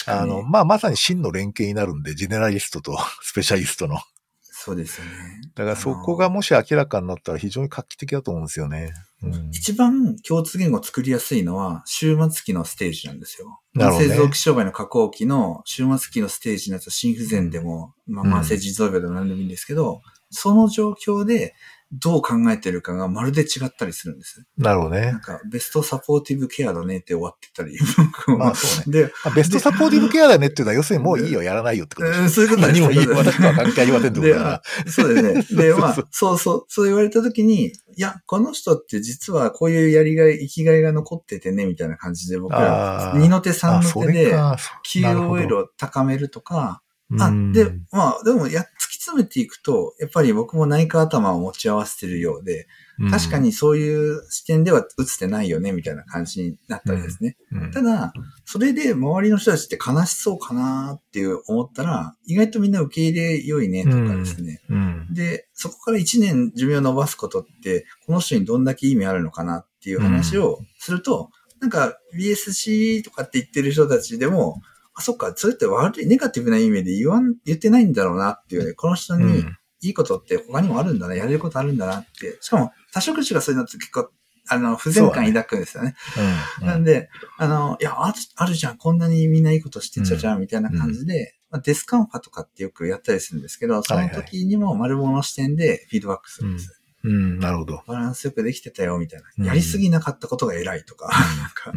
[0.07, 3.99] あの、まあ、まさに真の連携になるんで、ジェネラリストとスペシャリストの。
[4.63, 5.13] そうですよね。
[5.55, 8.93] だからそこがもし明らかになったら非常に画期的だと思うんですよね。
[9.53, 13.63] 一番共通言語を作りやすいのは、終末期のステージなんですよ。
[13.73, 14.11] なるほど、ね。
[14.11, 21.55] 製造機障害の加工期の終末期のステージのやつは心不全でも、まあ、慢性腎臓病でも何でもいいんですけど、その状況で、
[21.93, 24.47] どう考えてるかがまるで違ったりするんです。
[24.57, 25.12] なるほどね。
[25.12, 27.76] なんか、ベストサポーティブケアだねって終わってたり。
[28.38, 29.03] まあそうね。
[29.11, 32.28] で、ベストサポーティブケアだねっていうのは、要するにもういいよ、やらないよってことでしょ。
[32.28, 34.62] そういうこと何もいいよ、私は関係ありませんってことだから。
[34.86, 35.62] そうですね。
[35.64, 46.82] で、 まあ、そうそう、そう言われたときに、いや、この人って実はこういうやりがい、生きがいが残っててね、みたいな感じで僕ら、二の手三の手で、QOL を高めるとか、
[47.18, 52.67] あ、で、まあ、でも、や、突き詰めていくと、やっぱり僕も内科頭を持ち合わせてるようで、
[53.11, 57.37] 確かにそういう視点では映ってないよね、みたいな感じになったりですね。
[57.51, 57.63] うん。
[57.65, 58.13] うん、ただ、
[58.45, 65.15] それで周りの人たちって悲しそうかなっていう思ったら、意外とみんな受け入れ良いね、とかですね、うん。
[65.15, 71.31] で、そこから1年寿命を伸ばすことって、この人にどんだけ意味あるのかなっていう話をすると、
[71.61, 74.61] なんか BSC とかって言ってる人たちでも、
[75.01, 79.44] あ、そっか、それって悪い、ネガティブな意味で言わん、言ってないんだろうなっていうね、この人に
[79.82, 82.38] いいことって他にもあるんだな、やれることあるんだなって。
[82.40, 84.11] しかも、多職種がそういうのって結構、
[84.48, 85.94] あの、不全感抱くんですよね。
[86.61, 96.80] うん、なんで、あの、いやある、あるじゃん、こんなにみんないいことしてちゃじゃん、みたいな感じで、まあ、デスカンファとかってよくやったりするんですけど、その時にも丸物視点でフィードバックするんです。
[97.05, 97.82] うん、うん、なるほど。
[97.86, 99.46] バランスよくできてたよ、みたいな。
[99.46, 101.72] やりすぎなかったことが偉いとか、なんか、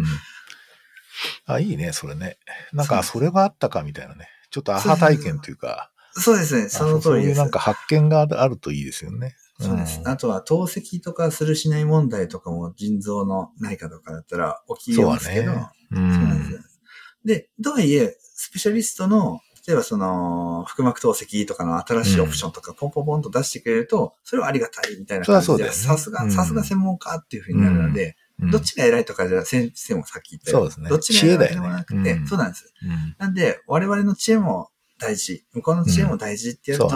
[1.45, 2.37] あ、いいね、それね。
[2.71, 4.27] なんか、それがあったかみたいなね。
[4.49, 5.91] ちょっとアハ体験というか。
[6.13, 7.05] そうですね、その通りです。
[7.05, 9.35] そういうなんか発見があるといいですよね。
[9.59, 10.01] そうです。
[10.05, 15.51] あとは、透析とかするしない問題とかも腎臓の内科とかだったら起きますけど。
[15.51, 16.79] そう,、ねうん、そうなんです。
[17.25, 28.17] で、とはいえ、スペシャリストの、例えばその、腹膜透析とかの新しいオプションとかポンポンポンと出してくれると、それはありがたいみたいな感じで、さすが、さすが専門家っていうふうになるので、
[28.51, 30.89] どっちが偉いとかじゃ先生もさっき言ったよそうですね。
[30.89, 32.73] どっちが偉いでもなくて、そうなんです。
[33.17, 34.69] なんで、我々の知恵も
[34.99, 36.89] 大事、向こうの知恵も大事ってやると、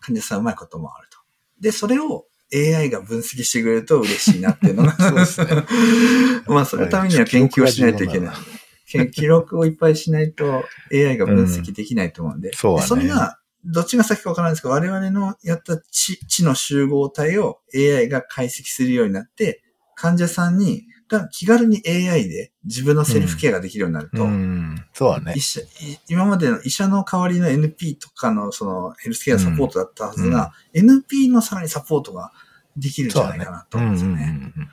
[0.00, 1.18] 患者さんうまいこともあると。
[1.60, 5.64] で、それを AI が分析してくれると嬉しいなっていうのが、そうですね。
[6.46, 9.10] まあ、そのためには研究をしないといけない。
[9.12, 12.52] 記録をいっぱいしないと AI が分析できないと思うんで。
[12.54, 19.62] そう、それが、どっちが先かわからないんですけど、我々のやった知知の集合体を AI が解析するようになって、
[20.00, 24.82] 患者さんにが気軽に AI で自分のセルフケアができるようになると、うん。
[24.94, 25.40] そうだね医。
[25.40, 25.64] 者い
[26.08, 32.32] 今までの医者の代わりの NP とかのそのヘルスケアサポートだったはずが、NP のさらにサポートが
[32.78, 34.22] できるんじゃないかなとうん思うんですよね。
[34.22, 34.68] うんうんうん。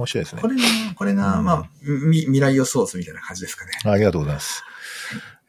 [0.00, 0.48] 面白いですねこ。
[0.48, 0.62] れが、
[0.96, 3.72] これが、うんまあ、み未来予想図みたいな感じですかね。
[3.84, 4.64] ありがとうございます。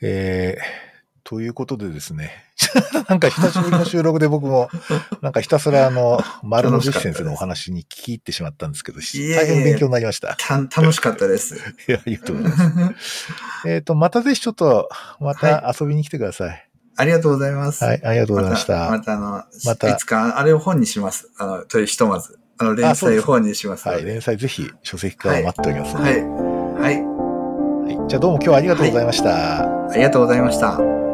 [0.01, 0.61] えー、
[1.23, 2.44] ということでですね。
[3.09, 4.69] なんか久しぶりの収録で僕も、
[5.21, 10.35] なんかひたすらあの、丸の女子先生のお話に聞き入ってしまったんですけど、大変勉強になりました。
[10.39, 11.55] た楽しかったです。
[11.87, 13.27] いや、ありがとうございます。
[13.67, 14.89] えっと、またぜひちょっと、
[15.19, 16.69] また遊びに来てください。
[16.97, 17.83] ありがとうございます。
[17.83, 18.73] はい、ありがとうございました。
[18.73, 21.29] また、またあの、またいつか、あれを本にします。
[21.37, 22.39] あの、というひとまず。
[22.57, 24.13] あの、連載を本にしますのはい、で。
[24.13, 26.21] 連載ぜひ書籍化を待っておりますので、はい。
[26.21, 27.03] はい。
[27.03, 27.15] はい
[28.07, 29.61] じゃあどうも今日はありがとうございました。
[29.89, 31.04] ありがとうございました。